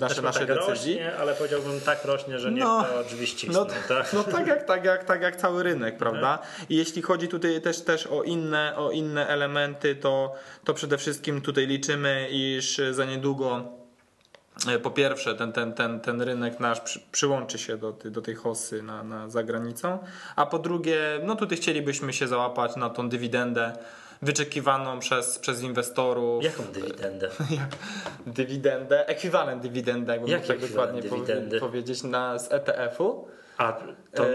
nasze, 0.00 0.22
naszej 0.22 0.46
tak 0.46 0.56
decyzji. 0.56 0.94
Rośnie, 0.94 1.16
ale 1.16 1.34
powiedziałbym 1.34 1.80
tak 1.80 2.04
rośnie, 2.04 2.38
że 2.38 2.52
nie 2.52 2.60
no, 2.60 2.84
to 2.84 3.00
oczywiście. 3.00 3.48
No, 3.52 3.64
tak? 3.64 4.12
no 4.12 4.24
tak, 4.24 4.46
jak, 4.46 4.64
tak, 4.64 4.84
jak, 4.84 5.04
tak 5.04 5.22
jak 5.22 5.36
cały 5.36 5.62
rynek, 5.62 5.96
prawda? 5.96 6.38
I 6.68 6.76
jeśli 6.76 7.02
chodzi 7.02 7.28
tutaj 7.28 7.60
też, 7.60 7.80
też 7.80 8.06
o, 8.06 8.22
inne, 8.22 8.76
o 8.76 8.90
inne 8.90 9.28
elementy, 9.28 9.96
to, 9.96 10.34
to 10.64 10.74
przede 10.74 10.98
wszystkim 10.98 11.40
tutaj 11.40 11.66
liczymy 11.66 12.28
iż 12.30 12.80
za 12.90 13.04
niedługo 13.04 13.56
e, 13.56 13.77
po 14.82 14.90
pierwsze 14.90 15.34
ten, 15.34 15.52
ten, 15.52 15.72
ten, 15.72 16.00
ten 16.00 16.22
rynek 16.22 16.60
nasz 16.60 16.80
przy, 16.80 17.00
przyłączy 17.12 17.58
się 17.58 17.76
do, 17.76 17.92
do 17.92 18.22
tej 18.22 18.34
hosy 18.34 18.82
na, 18.82 19.02
na 19.02 19.28
za 19.28 19.42
granicą, 19.42 19.98
a 20.36 20.46
po 20.46 20.58
drugie, 20.58 21.00
no 21.24 21.36
tutaj 21.36 21.58
chcielibyśmy 21.58 22.12
się 22.12 22.28
załapać 22.28 22.76
na 22.76 22.90
tą 22.90 23.08
dywidendę 23.08 23.72
wyczekiwaną 24.22 24.98
przez, 24.98 25.38
przez 25.38 25.62
inwestorów. 25.62 26.44
Jaką 26.44 26.62
dywidendę? 26.62 27.30
dywidendę, 28.26 29.06
ekwiwalent 29.08 29.62
dywidendy, 29.62 30.12
jakbym 30.12 30.40
tak 30.40 30.60
dokładnie 30.60 31.02
powiedzieć, 31.60 32.02
na, 32.02 32.38
z 32.38 32.52
ETF-u. 32.52 33.28
A 33.58 33.72
to... 34.14 34.24
E, 34.24 34.28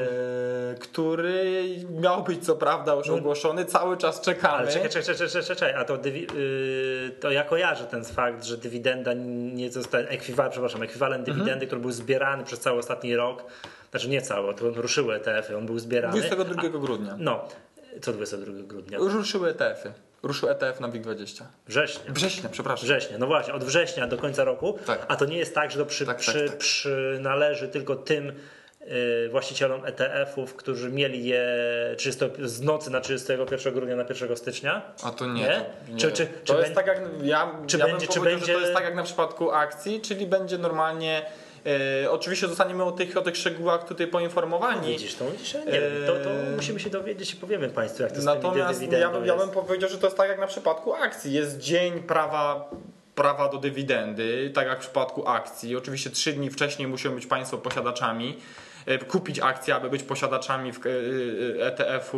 który 0.79 1.65
miał 2.01 2.23
być 2.23 2.45
co 2.45 2.55
prawda 2.55 2.93
już 2.93 3.07
no. 3.07 3.15
ogłoszony, 3.15 3.65
cały 3.65 3.97
czas 3.97 4.21
czekamy. 4.21 4.53
Ale 4.53 4.71
czekaj, 4.71 4.89
czekaj, 4.89 5.15
czekaj, 5.15 5.43
czekaj, 5.43 5.73
a 5.73 5.85
to, 5.85 5.97
yy, 6.05 7.11
to 7.19 7.31
ja 7.31 7.43
kojarzę 7.43 7.85
ten 7.85 8.03
fakt, 8.03 8.43
że 8.43 8.57
dywidenda 8.57 9.13
nie 9.53 9.71
została, 9.71 10.03
ekwiwalent, 10.03 10.51
przepraszam, 10.51 10.83
ekwiwalent 10.83 11.27
mhm. 11.27 11.37
dywidendy, 11.37 11.67
który 11.67 11.81
był 11.81 11.91
zbierany 11.91 12.43
przez 12.43 12.59
cały 12.59 12.79
ostatni 12.79 13.15
rok, 13.15 13.43
znaczy 13.91 14.09
nie 14.09 14.21
cały, 14.21 14.55
to 14.55 14.69
ruszyły 14.69 15.15
ETF-y, 15.15 15.57
on 15.57 15.65
był 15.65 15.79
zbierany. 15.79 16.21
22 16.21 16.61
a, 16.61 16.69
grudnia. 16.69 17.15
No, 17.19 17.47
co 18.01 18.13
22 18.13 18.53
grudnia? 18.63 18.97
Ruszyły 18.97 19.49
ETF-y. 19.49 19.91
Ruszył 20.23 20.49
ETF 20.49 20.79
na 20.79 20.89
WIG20. 20.89 21.43
Września. 21.67 22.13
Września, 22.13 22.49
przepraszam. 22.49 22.85
Września, 22.85 23.17
no 23.17 23.27
właśnie, 23.27 23.53
od 23.53 23.63
września 23.63 24.07
do 24.07 24.17
końca 24.17 24.43
roku. 24.43 24.77
Tak. 24.85 25.05
A 25.07 25.15
to 25.15 25.25
nie 25.25 25.37
jest 25.37 25.55
tak, 25.55 25.71
że 25.71 25.79
to 25.79 25.85
przy, 25.85 26.05
tak, 26.05 26.17
przy, 26.17 26.39
tak, 26.39 26.49
tak. 26.49 26.57
przynależy 26.57 27.67
tylko 27.67 27.95
tym 27.95 28.29
Y, 28.29 28.62
właścicielom 29.31 29.85
ETF-ów, 29.85 30.55
którzy 30.55 30.91
mieli 30.91 31.25
je 31.25 31.45
30, 31.97 32.25
z 32.43 32.61
nocy 32.61 32.91
na 32.91 33.01
31 33.01 33.73
grudnia 33.73 33.95
na 33.95 34.03
1 34.03 34.37
stycznia? 34.37 34.81
A 35.03 35.11
to 35.11 35.25
nie. 35.25 35.41
nie? 35.41 35.65
nie. 35.89 35.97
Czy, 35.97 36.11
czy, 36.11 36.25
to 36.25 36.53
czy 36.53 36.59
jest 36.59 36.73
tak 36.73 36.87
jak 36.87 37.01
ja, 37.23 37.51
czy 37.67 37.77
ja 37.77 37.85
będzie, 37.85 38.07
czy 38.07 38.19
będzie... 38.19 38.53
to 38.53 38.59
jest 38.59 38.73
tak 38.73 38.83
jak 38.83 38.95
na 38.95 39.03
przypadku 39.03 39.51
akcji, 39.51 40.01
czyli 40.01 40.27
będzie 40.27 40.57
normalnie 40.57 41.25
E, 42.03 42.11
oczywiście 42.11 42.47
zostaniemy 42.47 42.83
o 42.83 42.91
tych, 42.91 43.17
o 43.17 43.21
tych 43.21 43.37
szczegółach 43.37 43.87
tutaj 43.87 44.07
poinformowani. 44.07 44.81
No 44.81 44.87
widzisz, 44.87 45.15
to, 45.15 45.31
widzisz, 45.31 45.53
nie 45.53 45.71
wiem, 45.71 45.91
to, 46.07 46.13
to 46.13 46.29
musimy 46.55 46.79
się 46.79 46.89
dowiedzieć 46.89 47.33
i 47.33 47.35
powiemy 47.35 47.69
Państwu, 47.69 48.03
jak 48.03 48.11
to 48.11 48.21
Natomiast 48.21 48.91
ja, 48.91 49.09
bym, 49.09 49.25
ja 49.25 49.35
bym 49.37 49.49
powiedział, 49.49 49.89
że 49.89 49.97
to 49.97 50.07
jest 50.07 50.17
tak 50.17 50.29
jak 50.29 50.39
na 50.39 50.47
przypadku 50.47 50.93
akcji. 50.93 51.33
Jest 51.33 51.57
dzień 51.57 51.99
prawa 51.99 52.69
prawa 53.15 53.49
do 53.49 53.57
dywidendy, 53.57 54.51
tak 54.53 54.67
jak 54.67 54.77
w 54.77 54.81
przypadku 54.81 55.27
akcji. 55.27 55.75
Oczywiście 55.75 56.09
trzy 56.09 56.33
dni 56.33 56.49
wcześniej 56.49 56.87
muszą 56.87 57.15
być 57.15 57.25
Państwo 57.25 57.57
posiadaczami. 57.57 58.37
E, 58.85 58.97
kupić 58.97 59.39
akcje, 59.39 59.75
aby 59.75 59.89
być 59.89 60.03
posiadaczami 60.03 60.71
ETF-u 61.59 62.17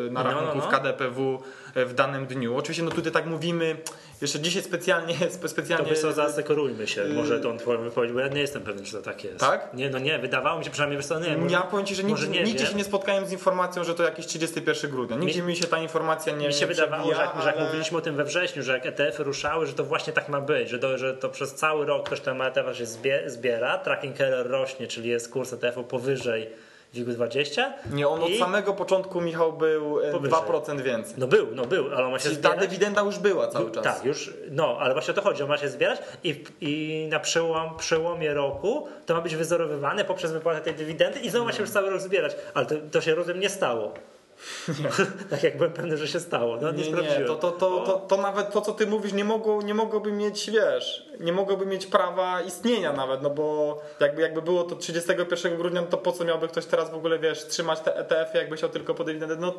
e, 0.00 0.06
e, 0.06 0.10
na 0.10 0.22
rachunku 0.22 0.46
no, 0.46 0.54
no, 0.54 0.60
no. 0.60 0.68
w 0.68 0.68
KDPW 0.68 1.42
w 1.84 1.94
danym 1.94 2.26
dniu. 2.26 2.56
Oczywiście 2.56 2.82
no 2.82 2.90
tutaj 2.90 3.12
tak 3.12 3.26
mówimy, 3.26 3.76
jeszcze 4.22 4.40
dzisiaj 4.40 4.62
specjalnie... 4.62 5.14
specjalnie 5.46 5.94
to 5.94 6.00
co, 6.00 6.12
zasekorujmy 6.12 6.86
się, 6.86 7.04
może 7.04 7.40
tą 7.40 7.58
twoją 7.58 7.82
wypowiedź, 7.82 8.12
bo 8.12 8.20
ja 8.20 8.28
nie 8.28 8.40
jestem 8.40 8.62
pewien, 8.62 8.84
czy 8.84 8.92
to 8.92 9.02
tak 9.02 9.24
jest. 9.24 9.40
Tak? 9.40 9.74
Nie, 9.74 9.90
no 9.90 9.98
nie, 9.98 10.18
wydawało 10.18 10.58
mi 10.58 10.64
się 10.64 10.70
przynajmniej, 10.70 11.02
że 11.02 11.08
to 11.08 11.20
nie. 11.20 11.36
Może, 11.36 11.54
ja 11.54 11.60
powiem 11.60 11.86
Ci, 11.86 11.94
że 11.94 12.04
nigdzie, 12.04 12.28
nie, 12.28 12.42
nigdzie 12.42 12.66
się 12.66 12.74
nie 12.74 12.84
spotkałem 12.84 13.26
z 13.26 13.32
informacją, 13.32 13.84
że 13.84 13.94
to 13.94 14.02
jakiś 14.02 14.26
31 14.26 14.90
grudnia. 14.90 15.16
Nigdzie 15.16 15.42
mi, 15.42 15.48
mi 15.48 15.56
się 15.56 15.66
ta 15.66 15.78
informacja 15.78 16.36
nie 16.36 16.46
Mi 16.46 16.54
się 16.54 16.60
nie 16.60 16.66
wydawało, 16.66 17.14
że, 17.14 17.20
jak, 17.20 17.34
ale... 17.34 17.42
że 17.42 17.48
jak 17.48 17.60
mówiliśmy 17.60 17.98
o 17.98 18.00
tym 18.00 18.16
we 18.16 18.24
wrześniu, 18.24 18.62
że 18.62 18.72
jak 18.72 18.86
ETF-y 18.86 19.24
ruszały, 19.24 19.66
że 19.66 19.72
to 19.72 19.84
właśnie 19.84 20.12
tak 20.12 20.28
ma 20.28 20.40
być, 20.40 20.68
że 20.68 20.78
to, 20.78 20.98
że 20.98 21.14
to 21.14 21.28
przez 21.28 21.54
cały 21.54 21.86
rok 21.86 22.06
ktoś 22.06 22.20
ten 22.20 22.42
ETF 22.42 22.76
się 22.76 22.86
zbiera, 23.26 23.78
tracking 23.78 24.20
error 24.20 24.50
rośnie, 24.50 24.86
czyli 24.86 25.08
jest 25.08 25.32
kurs 25.32 25.52
ETF-u 25.52 25.84
powyżej 25.84 26.50
WIG-20. 26.94 27.62
Nie, 27.92 28.08
on 28.08 28.22
od 28.22 28.32
samego 28.38 28.72
początku, 28.72 29.20
Michał, 29.20 29.52
był 29.52 30.00
e, 30.00 30.12
powyżej. 30.12 30.38
2% 30.38 30.80
więcej. 30.80 31.14
No 31.18 31.26
był, 31.26 31.46
no 31.54 31.64
był, 31.64 31.86
ale 31.94 32.04
on 32.06 32.12
ma 32.12 32.18
się 32.18 32.22
Czyli 32.22 32.34
zbierać. 32.34 32.58
ta 32.58 32.60
dywidenda 32.60 33.00
już 33.02 33.18
była 33.18 33.48
cały 33.48 33.70
czas. 33.70 33.84
Tak, 33.84 34.04
już, 34.04 34.34
no, 34.50 34.76
ale 34.80 34.92
właśnie 34.94 35.12
o 35.12 35.14
to 35.14 35.22
chodzi, 35.22 35.42
on 35.42 35.48
ma 35.48 35.58
się 35.58 35.68
zbierać 35.68 35.98
i, 36.24 36.44
i 36.60 37.06
na 37.10 37.20
przełom, 37.20 37.76
przełomie 37.76 38.34
roku 38.34 38.88
to 39.06 39.14
ma 39.14 39.20
być 39.20 39.36
wyzerowywane 39.36 40.04
poprzez 40.04 40.32
wypłatę 40.32 40.60
tej 40.60 40.74
dywidendy 40.74 41.20
i 41.20 41.30
znowu 41.30 41.44
ma 41.46 41.52
się 41.52 41.60
już 41.60 41.70
cały 41.70 41.90
rok 41.90 42.00
zbierać, 42.00 42.36
ale 42.54 42.66
to, 42.66 42.74
to 42.92 43.00
się 43.00 43.14
rozumiem 43.14 43.40
nie 43.40 43.48
stało. 43.48 43.94
tak 45.30 45.42
jak 45.42 45.56
byłem 45.56 45.72
pewny, 45.72 45.96
że 45.96 46.08
się 46.08 46.20
stało. 46.20 46.56
No, 46.56 46.72
nie, 46.72 46.92
nie, 46.92 47.02
nie 47.02 47.24
to, 47.26 47.36
to, 47.36 47.50
to, 47.50 47.80
to, 47.86 47.98
to 48.08 48.16
nawet 48.16 48.52
to, 48.52 48.60
co 48.60 48.72
ty 48.72 48.86
mówisz, 48.86 49.12
nie, 49.12 49.24
mogło, 49.24 49.62
nie 49.62 49.74
mogłoby 49.74 50.12
mieć, 50.12 50.50
wiesz, 50.50 51.08
nie 51.20 51.32
mogłoby 51.32 51.66
mieć 51.66 51.86
prawa 51.86 52.42
istnienia 52.42 52.92
nawet, 52.92 53.22
no 53.22 53.30
bo 53.30 53.78
jakby, 54.00 54.22
jakby 54.22 54.42
było 54.42 54.64
to 54.64 54.76
31 54.76 55.56
grudnia, 55.56 55.80
no 55.80 55.86
to 55.86 55.96
po 55.96 56.12
co 56.12 56.24
miałby 56.24 56.48
ktoś 56.48 56.66
teraz 56.66 56.90
w 56.90 56.94
ogóle, 56.94 57.18
wiesz, 57.18 57.46
trzymać 57.46 57.80
te 57.80 57.96
ETF-y, 57.96 58.38
jakby 58.38 58.56
chciał 58.56 58.68
tylko 58.68 58.94
po 58.94 59.04
no, 59.38 59.52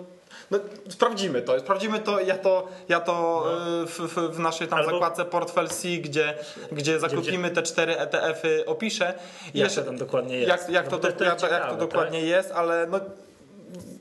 no 0.52 0.60
sprawdzimy 0.90 1.42
to, 1.42 1.60
sprawdzimy 1.60 2.00
to, 2.00 2.20
ja 2.20 2.38
to, 2.38 2.68
ja 2.90 3.00
to 3.00 3.44
no. 3.46 3.86
w, 3.86 4.00
w, 4.00 4.36
w, 4.36 4.40
naszej 4.40 4.68
tam 4.68 4.80
Albo... 4.80 4.92
zakładce 4.92 5.26
Portfel 5.26 5.68
C, 5.68 5.88
gdzie, 5.88 6.34
gdzie 6.72 7.00
zakupimy 7.00 7.50
te 7.50 7.64
cztery 7.64 7.98
ETF-y, 7.98 8.66
opiszę. 8.66 9.06
Jak 9.46 9.56
jeszcze, 9.56 9.82
to 9.82 9.88
tam 9.88 9.98
dokładnie 9.98 10.38
jest. 10.38 10.50
Jak, 10.50 10.70
jak, 10.70 10.92
no, 10.92 10.98
to, 10.98 11.12
to, 11.12 11.24
jak, 11.24 11.42
jak 11.42 11.70
to 11.70 11.76
dokładnie 11.76 12.20
tak? 12.20 12.30
jest, 12.30 12.52
ale 12.52 12.88
no 12.90 13.00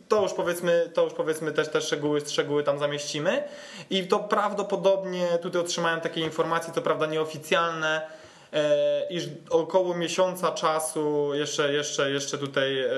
to 0.08 0.22
już 0.22 0.32
powiedzmy, 0.32 0.90
to 0.94 1.04
już 1.04 1.12
powiedzmy 1.12 1.52
też 1.52 1.68
te 1.68 1.80
szczegóły, 1.80 2.20
szczegóły 2.20 2.62
tam 2.62 2.78
zamieścimy. 2.78 3.44
I 3.90 4.06
to 4.06 4.18
prawdopodobnie 4.18 5.26
tutaj 5.42 5.60
otrzymałem 5.60 6.00
takie 6.00 6.20
informacje, 6.20 6.72
to 6.72 6.82
prawda 6.82 7.06
nieoficjalne, 7.06 8.06
iż 9.10 9.28
około 9.50 9.94
miesiąca 9.94 10.52
czasu, 10.52 11.34
jeszcze, 11.34 11.72
jeszcze, 11.72 12.10
jeszcze 12.10 12.38
tutaj 12.38 12.78
e, 12.78 12.90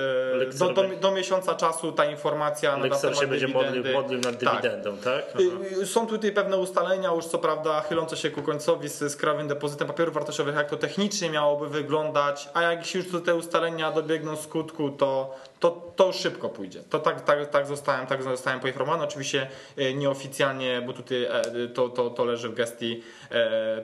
do, 0.59 0.73
do, 0.73 0.83
do, 1.01 1.11
miesiąca 1.11 1.55
czasu 1.55 1.91
ta 1.91 2.05
informacja 2.05 2.77
na 2.77 2.83
temat 2.83 3.19
się 3.19 3.27
będzie 3.27 3.47
modlił, 3.47 3.83
modlił 3.93 4.19
nad 4.19 4.39
tak. 4.39 4.61
dywidendą, 4.61 4.97
tak? 4.97 5.31
tak? 5.31 5.41
Są 5.85 6.07
tutaj 6.07 6.31
pewne 6.31 6.57
ustalenia 6.57 7.13
już 7.13 7.25
co 7.25 7.37
prawda 7.37 7.81
chylące 7.81 8.17
się 8.17 8.29
ku 8.29 8.41
końcowi 8.41 8.89
z, 8.89 8.99
z 8.99 9.15
krajowym 9.15 9.47
depozytem 9.47 9.87
papierów 9.87 10.13
wartościowych, 10.13 10.55
jak 10.55 10.69
to 10.69 10.77
technicznie 10.77 11.29
miałoby 11.29 11.67
wyglądać, 11.67 12.49
a 12.53 12.61
jak 12.61 12.95
już 12.95 13.05
te 13.25 13.35
ustalenia 13.35 13.91
dobiegną 13.91 14.35
skutku, 14.35 14.89
to, 14.89 15.35
to, 15.59 15.91
to 15.95 16.13
szybko 16.13 16.49
pójdzie. 16.49 16.83
To 16.89 16.99
tak, 16.99 17.21
tak, 17.21 17.49
tak, 17.49 17.67
zostałem, 17.67 18.07
tak 18.07 18.23
zostałem 18.23 18.59
poinformowany. 18.59 19.03
Oczywiście 19.03 19.47
e, 19.77 19.93
nieoficjalnie, 19.93 20.81
bo 20.85 20.93
tutaj 20.93 21.27
to, 21.73 21.89
to, 21.89 22.09
to 22.09 22.25
leży 22.25 22.49
w 22.49 22.53
gestii 22.53 23.03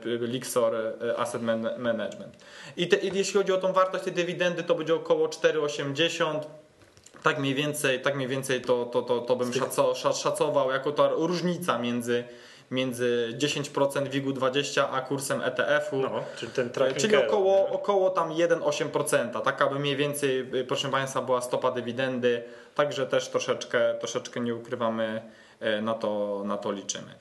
Lixor 0.03 0.73
Asset 1.17 1.41
Management. 1.41 1.54
I, 2.77 2.87
te, 2.87 2.97
I, 2.97 3.17
jeśli 3.17 3.33
chodzi 3.33 3.53
o 3.53 3.57
tą 3.57 3.73
wartość 3.73 4.03
tej 4.03 4.13
dywidendy, 4.13 4.63
to 4.63 4.75
będzie 4.75 4.95
około 4.95 5.27
4,80 5.27 6.39
tak 7.23 7.39
mniej 7.39 7.55
więcej, 7.55 8.01
tak 8.01 8.15
mniej 8.15 8.27
więcej 8.27 8.61
to, 8.61 8.85
to, 8.85 9.01
to, 9.01 9.19
to 9.19 9.35
bym 9.35 9.51
szacował 10.13 10.71
jako 10.71 10.91
ta 10.91 11.09
różnica 11.09 11.79
między 11.79 12.23
między 12.71 13.29
10% 13.37 14.09
WIG-20 14.09 14.87
a 14.91 15.01
kursem 15.01 15.41
ETF-u. 15.41 16.01
No, 16.01 16.23
czyli, 16.37 16.51
ten 16.51 16.69
czyli 16.97 17.15
około, 17.15 17.69
około 17.69 18.09
tam 18.09 18.29
1,8%. 18.29 19.41
Taka 19.41 19.67
by 19.67 19.79
mniej 19.79 19.95
więcej, 19.95 20.39
y, 20.55 20.65
proszę 20.65 20.91
Państwa, 20.91 21.21
była 21.21 21.41
stopa 21.41 21.71
dywidendy. 21.71 22.43
Także 22.75 23.07
też 23.07 23.29
troszeczkę, 23.29 23.95
troszeczkę 23.99 24.39
nie 24.39 24.55
ukrywamy, 24.55 25.21
y, 25.61 25.81
na 25.81 25.93
to, 25.93 26.41
na 26.45 26.57
to 26.57 26.71
liczymy. 26.71 27.15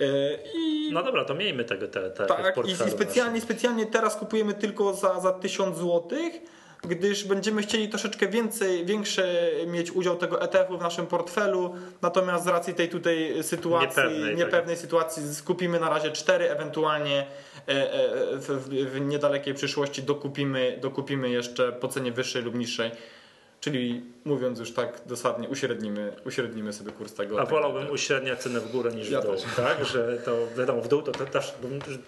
E, 0.00 0.38
I, 0.54 0.92
no 0.92 1.02
dobra, 1.02 1.24
to 1.24 1.34
miejmy 1.34 1.64
tego 1.64 1.88
te, 1.88 2.10
te 2.10 2.26
Tak, 2.26 2.56
i, 2.66 2.70
i 2.70 2.90
specjalnie, 2.90 3.40
specjalnie 3.40 3.86
teraz 3.86 4.16
kupujemy 4.16 4.54
tylko 4.54 4.94
za, 4.94 5.20
za 5.20 5.32
1000 5.32 5.78
złotych 5.78 6.40
gdyż 6.88 7.24
będziemy 7.24 7.62
chcieli 7.62 7.88
troszeczkę 7.88 8.28
więcej, 8.28 8.86
większe 8.86 9.50
mieć 9.66 9.92
udział 9.92 10.16
tego 10.16 10.42
ETF-u 10.42 10.78
w 10.78 10.80
naszym 10.80 11.06
portfelu, 11.06 11.74
natomiast 12.02 12.44
z 12.44 12.48
racji 12.48 12.74
tej 12.74 12.88
tutaj 12.88 13.34
sytuacji, 13.42 14.02
niepewnej, 14.02 14.36
niepewnej 14.36 14.76
tak. 14.76 14.82
sytuacji 14.82 15.34
skupimy 15.34 15.80
na 15.80 15.88
razie 15.88 16.10
cztery, 16.10 16.50
ewentualnie 16.50 17.26
e, 17.68 17.92
e, 17.92 18.36
w, 18.36 18.68
w 18.68 19.00
niedalekiej 19.00 19.54
przyszłości 19.54 20.02
dokupimy, 20.02 20.78
dokupimy 20.80 21.30
jeszcze 21.30 21.72
po 21.72 21.88
cenie 21.88 22.12
wyższej 22.12 22.42
lub 22.42 22.54
niższej 22.54 22.90
Czyli 23.60 24.02
mówiąc 24.24 24.58
już 24.58 24.72
tak 24.72 25.00
dosadnie, 25.06 25.48
uśrednimy, 25.48 26.12
uśrednimy 26.24 26.72
sobie 26.72 26.92
kurs 26.92 27.14
tego. 27.14 27.40
A 27.40 27.46
wolałbym 27.46 27.90
uśredniać 27.90 28.38
cenę 28.38 28.60
w 28.60 28.70
górę 28.72 28.92
niż 28.92 29.10
ja 29.10 29.20
w 29.20 29.24
dół. 29.24 29.34
Też. 29.34 29.44
Tak, 29.56 29.84
że 29.84 30.18
to 30.24 30.46
wiadomo, 30.58 30.82
w 30.82 30.88
dół 30.88 31.02
to, 31.02 31.12
to 31.12 31.26
też, 31.26 31.54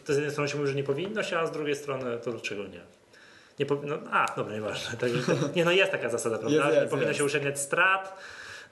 to 0.05 0.13
z 0.13 0.17
jednej 0.17 0.31
strony 0.31 0.49
się 0.51 0.57
mówi, 0.57 0.69
że 0.69 0.75
nie 0.75 0.85
powinno 0.85 1.23
się, 1.23 1.39
a 1.39 1.47
z 1.47 1.51
drugiej 1.51 1.77
strony 1.77 2.19
to 2.25 2.31
dlaczego 2.33 2.63
nie? 2.63 2.81
Nie 3.59 3.67
powinno, 3.67 3.99
a 4.11 4.35
dobra, 4.37 4.55
nieważne. 4.55 4.99
Także 4.99 5.23
to, 5.23 5.33
nie, 5.57 5.65
no 5.65 5.71
jest 5.73 5.93
taka 5.93 6.09
zasada, 6.09 6.39
prawda? 6.43 6.57
Jest, 6.57 6.69
jest, 6.69 6.83
nie 6.85 6.91
powinno 6.91 7.09
jest. 7.09 7.19
się 7.19 7.25
uśredniać 7.25 7.61
strat 7.61 8.17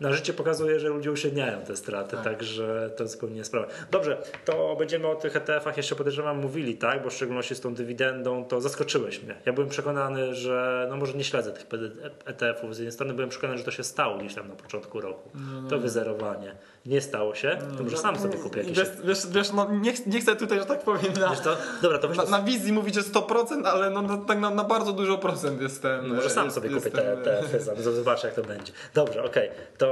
na 0.01 0.13
życie 0.13 0.33
pokazuje, 0.33 0.81
że 0.81 0.89
ludzie 0.89 1.13
uśredniają 1.13 1.61
te 1.61 1.77
straty, 1.77 2.17
tak. 2.17 2.25
także 2.25 2.91
to 2.97 3.09
zupełnie 3.09 3.45
sprawa. 3.45 3.67
Dobrze, 3.91 4.23
to 4.45 4.77
będziemy 4.79 5.07
o 5.07 5.15
tych 5.15 5.37
ETF-ach 5.37 5.77
jeszcze 5.77 5.97
podejrzewam 5.97 6.39
mówili, 6.39 6.77
tak? 6.77 7.03
Bo 7.03 7.11
w 7.11 7.13
szczególności 7.13 7.55
z 7.55 7.61
tą 7.61 7.75
dywidendą 7.75 8.45
to 8.45 8.61
zaskoczyłeś 8.61 9.23
mnie. 9.23 9.35
Ja 9.47 9.53
byłem 9.53 9.69
przekonany, 9.69 10.35
że 10.35 10.87
no 10.91 10.97
może 10.97 11.13
nie 11.13 11.25
śledzę 11.25 11.53
tych 11.53 11.67
ETF-ów. 12.25 12.75
Z 12.75 12.79
jednej 12.79 12.93
strony 12.93 13.15
byłem 13.15 13.31
przekonany, 13.31 13.59
że 13.59 13.65
to 13.65 13.71
się 13.71 13.85
stało 13.85 14.19
gdzieś 14.19 14.35
tam 14.35 14.49
na 14.49 14.55
początku 14.55 15.01
roku. 15.01 15.31
No, 15.35 15.63
no. 15.63 15.69
To 15.69 15.79
wyzerowanie. 15.79 16.55
Nie 16.87 17.01
stało 17.01 17.35
się, 17.35 17.59
to 17.77 17.85
może 17.85 17.97
sam 17.97 18.19
sobie 18.19 18.39
kupię 18.39 18.61
jakieś. 18.61 18.79
Wiesz, 18.79 18.89
wiesz, 19.05 19.27
wiesz 19.27 19.53
no 19.53 19.69
nie, 19.71 19.93
nie 20.07 20.21
chcę 20.21 20.37
tutaj, 20.37 20.59
że 20.59 20.67
tak 20.67 20.83
powiem, 20.83 21.13
na, 21.21 21.37
to? 21.37 21.57
Dobra, 21.83 21.99
to 21.99 22.09
na, 22.09 22.25
na 22.25 22.43
wizji 22.43 22.73
mówić, 22.73 22.95
że 22.95 23.01
100%, 23.01 23.67
ale 23.67 23.91
no, 23.91 24.03
no, 24.03 24.17
tak 24.17 24.41
na, 24.41 24.51
na 24.51 24.65
bardzo 24.65 24.93
dużo 24.93 25.19
procent 25.19 25.63
jestem. 25.63 26.15
Może 26.15 26.31
sam 26.31 26.51
sobie 26.51 26.71
kupię 26.71 26.91
te 26.91 27.13
ETF-y, 27.13 27.83
zobaczę 27.83 28.27
jak 28.27 28.37
to 28.37 28.43
będzie. 28.43 28.73
Dobrze, 28.95 29.25
okej. 29.25 29.49
Okay. 29.49 29.61
To 29.79 29.90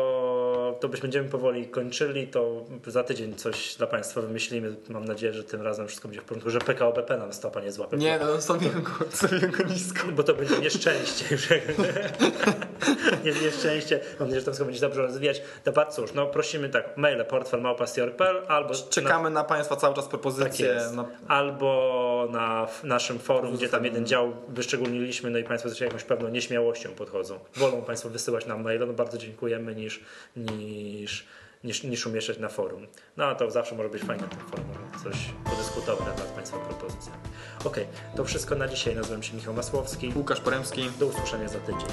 to 0.80 0.88
byśmy 0.88 1.08
będziemy 1.08 1.28
powoli 1.28 1.68
kończyli, 1.68 2.26
to 2.26 2.64
za 2.86 3.04
tydzień 3.04 3.34
coś 3.34 3.74
dla 3.74 3.86
Państwa 3.86 4.20
wymyślimy. 4.20 4.74
Mam 4.88 5.04
nadzieję, 5.04 5.32
że 5.32 5.44
tym 5.44 5.62
razem 5.62 5.86
wszystko 5.86 6.08
będzie 6.08 6.20
w 6.20 6.24
porządku, 6.24 6.50
że 6.50 6.58
PKO 6.58 6.92
BP 6.92 7.16
nam 7.16 7.32
stopa 7.32 7.60
nie 7.60 7.72
złapie. 7.72 7.96
Nie, 7.96 8.18
no 8.18 8.40
stawiam 8.40 8.82
go, 8.82 8.90
stawiam 9.10 9.50
go 9.50 9.64
nisko. 9.64 10.08
Bo 10.12 10.22
to 10.22 10.34
będzie 10.34 10.58
nieszczęście. 10.58 11.24
nie, 13.24 13.32
nieszczęście. 13.32 14.00
Mam 14.20 14.28
nadzieję, 14.28 14.40
że 14.40 14.44
to 14.44 14.50
wszystko 14.50 14.64
będzie 14.64 14.80
dobrze 14.80 15.02
rozwijać. 15.02 15.42
To 15.64 15.72
bardzo 15.72 15.96
cóż, 15.96 16.14
no 16.14 16.26
prosimy 16.26 16.68
tak, 16.68 16.96
maile 16.96 17.24
portfelmałpa.pl 17.24 18.42
albo... 18.48 18.74
Czekamy 18.90 19.30
na, 19.30 19.40
na 19.40 19.44
Państwa 19.44 19.76
cały 19.76 19.94
czas 19.94 20.08
propozycje. 20.08 20.74
Tak 20.74 20.92
na... 20.92 21.04
Albo 21.28 22.17
na 22.26 22.68
naszym 22.84 23.18
forum, 23.18 23.56
gdzie 23.56 23.68
tam 23.68 23.84
jeden 23.84 24.06
dział 24.06 24.32
wyszczególniliśmy, 24.48 25.30
no 25.30 25.38
i 25.38 25.44
Państwo 25.44 25.70
z 25.70 25.80
jakąś 25.80 26.04
pewną 26.04 26.28
nieśmiałością 26.28 26.90
podchodzą. 26.90 27.38
Wolą 27.56 27.82
Państwo 27.82 28.08
wysyłać 28.08 28.46
nam 28.46 28.62
maile, 28.62 28.86
no 28.86 28.92
bardzo 28.92 29.18
dziękujemy, 29.18 29.74
niż, 29.74 30.00
niż, 30.36 31.26
niż, 31.64 31.82
niż 31.82 32.06
umieszczać 32.06 32.38
na 32.38 32.48
forum. 32.48 32.86
No 33.16 33.24
a 33.24 33.34
to 33.34 33.50
zawsze 33.50 33.74
może 33.74 33.88
być 33.88 34.02
fajne 34.02 34.22
na 34.22 34.28
tym 34.28 34.40
forum, 34.40 34.66
coś 35.04 35.16
podyskutować 35.44 36.06
na 36.06 36.12
temat 36.12 36.32
Państwa 36.32 36.58
propozycjami. 36.58 37.18
Ok, 37.64 37.76
to 38.16 38.24
wszystko 38.24 38.54
na 38.54 38.68
dzisiaj. 38.68 38.96
Nazywam 38.96 39.22
się 39.22 39.36
Michał 39.36 39.54
Masłowski. 39.54 40.12
Łukasz 40.16 40.40
Poremski. 40.40 40.90
Do 40.98 41.06
usłyszenia 41.06 41.48
za 41.48 41.58
tydzień. 41.58 41.88